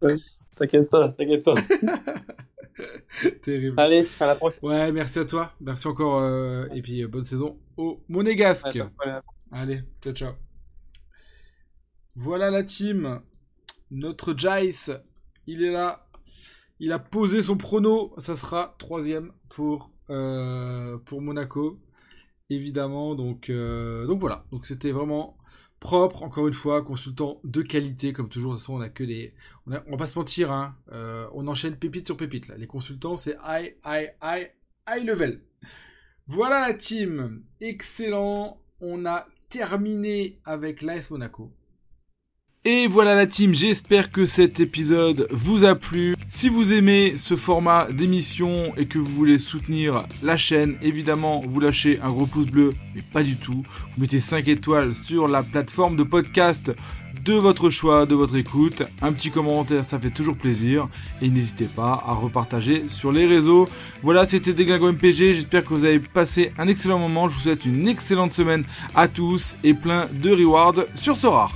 Oui. 0.05 0.21
T'inquiète 0.57 0.91
pas, 0.91 1.09
t'inquiète 1.11 1.45
pas. 1.45 1.55
Terrible. 3.43 3.79
Allez, 3.79 4.05
à 4.21 4.27
la 4.27 4.35
prochaine. 4.35 4.61
Ouais, 4.63 4.93
merci 4.93 5.19
à 5.19 5.25
toi. 5.25 5.53
Merci 5.61 5.87
encore. 5.87 6.21
Euh, 6.21 6.67
et 6.75 6.83
puis, 6.83 7.03
euh, 7.03 7.09
bonne 7.09 7.25
saison 7.25 7.59
au 7.77 8.01
Monégasque. 8.09 8.79
Allez, 9.51 9.83
ciao, 10.03 10.13
ciao. 10.13 10.33
Voilà 12.15 12.51
la 12.51 12.63
team. 12.63 13.21
Notre 13.91 14.37
Jace, 14.37 14.91
il 15.47 15.63
est 15.63 15.73
là. 15.73 16.09
Il 16.79 16.93
a 16.93 16.99
posé 16.99 17.43
son 17.43 17.57
prono. 17.57 18.15
Ça 18.19 18.37
sera 18.37 18.75
troisième 18.79 19.33
pour, 19.49 19.91
euh, 20.11 20.99
Monaco. 21.13 21.81
Évidemment. 22.51 23.15
Donc, 23.15 23.51
donc 23.51 24.21
voilà. 24.21 24.45
Donc 24.51 24.67
c'était 24.67 24.93
vraiment 24.93 25.37
propre, 25.83 26.23
encore 26.23 26.47
une 26.47 26.55
fois, 26.55 26.83
consultant 26.83 27.41
de 27.43 27.61
qualité, 27.61 28.13
comme 28.13 28.29
toujours. 28.29 28.53
De 28.53 28.57
toute 28.57 28.63
façon, 28.63 28.77
on 28.77 28.81
a 28.81 28.89
que 28.89 29.03
des. 29.03 29.35
On, 29.67 29.73
va 29.73 29.97
pas 29.97 30.07
se 30.07 30.17
mentir, 30.17 30.53
hein, 30.53 30.77
euh, 30.93 31.27
on 31.33 31.49
enchaîne 31.49 31.77
pépite 31.77 32.07
sur 32.07 32.17
pépite. 32.17 32.53
Les 32.57 32.69
consultants, 32.69 33.17
c'est 33.17 33.37
high, 33.45 33.75
high, 33.85 34.13
high, 34.23 34.51
high 34.89 35.05
level. 35.05 35.43
Voilà 36.29 36.69
la 36.69 36.75
team. 36.75 37.43
Excellent. 37.61 38.63
On 38.81 39.05
a 39.07 39.27
terminé 39.51 40.41
avec 40.45 40.83
l'AS 40.83 41.11
Monaco. 41.11 41.53
Et 42.65 42.87
voilà 42.87 43.17
la 43.17 43.27
team, 43.27 43.53
j'espère 43.53 44.13
que 44.13 44.25
cet 44.25 44.61
épisode 44.61 45.27
vous 45.33 45.65
a 45.65 45.75
plu. 45.75 46.15
Si 46.29 46.49
vous 46.49 46.73
aimez 46.73 47.15
ce 47.17 47.35
format 47.35 47.89
d'émission 47.91 48.73
et 48.77 48.87
que 48.87 49.01
vous 49.01 49.11
voulez 49.11 49.41
soutenir 49.41 50.07
la 50.23 50.37
chaîne, 50.37 50.77
évidemment, 50.81 51.43
vous 51.45 51.59
lâchez 51.59 51.99
un 52.05 52.13
gros 52.13 52.27
pouce 52.27 52.47
bleu, 52.47 52.71
mais 52.95 53.03
pas 53.03 53.25
du 53.25 53.35
tout. 53.35 53.65
Vous 53.65 54.01
mettez 54.01 54.21
5 54.21 54.47
étoiles 54.47 54.95
sur 54.95 55.27
la 55.27 55.43
plateforme 55.43 55.97
de 55.97 56.05
podcast 56.05 56.71
de 57.25 57.33
votre 57.33 57.69
choix, 57.69 58.07
de 58.07 58.15
votre 58.15 58.37
écoute. 58.37 58.85
Un 59.01 59.13
petit 59.13 59.33
commentaire, 59.33 59.85
ça 59.85 59.99
fait 59.99 60.11
toujours 60.11 60.37
plaisir. 60.37 60.89
Et 61.21 61.29
n'hésitez 61.29 61.67
pas 61.67 62.01
à 62.07 62.13
repartager 62.13 62.85
sur 62.87 63.11
les 63.11 63.27
réseaux. 63.27 63.67
Voilà, 64.05 64.25
c'était 64.25 64.53
Déglingo 64.53 64.93
MPG. 64.93 65.35
J'espère 65.35 65.65
que 65.65 65.75
vous 65.75 65.85
avez 65.85 65.99
passé 65.99 66.53
un 66.59 66.69
excellent 66.69 67.01
moment. 67.01 67.29
Je 67.29 67.35
vous 67.35 67.41
souhaite 67.41 67.65
une 67.65 67.89
excellente 67.89 68.31
semaine 68.31 68.63
à 68.95 69.09
tous 69.09 69.57
et 69.65 69.75
plein 69.75 70.07
de 70.13 70.31
rewards 70.31 70.85
sur 70.95 71.17
ce 71.17 71.27
rare. 71.27 71.53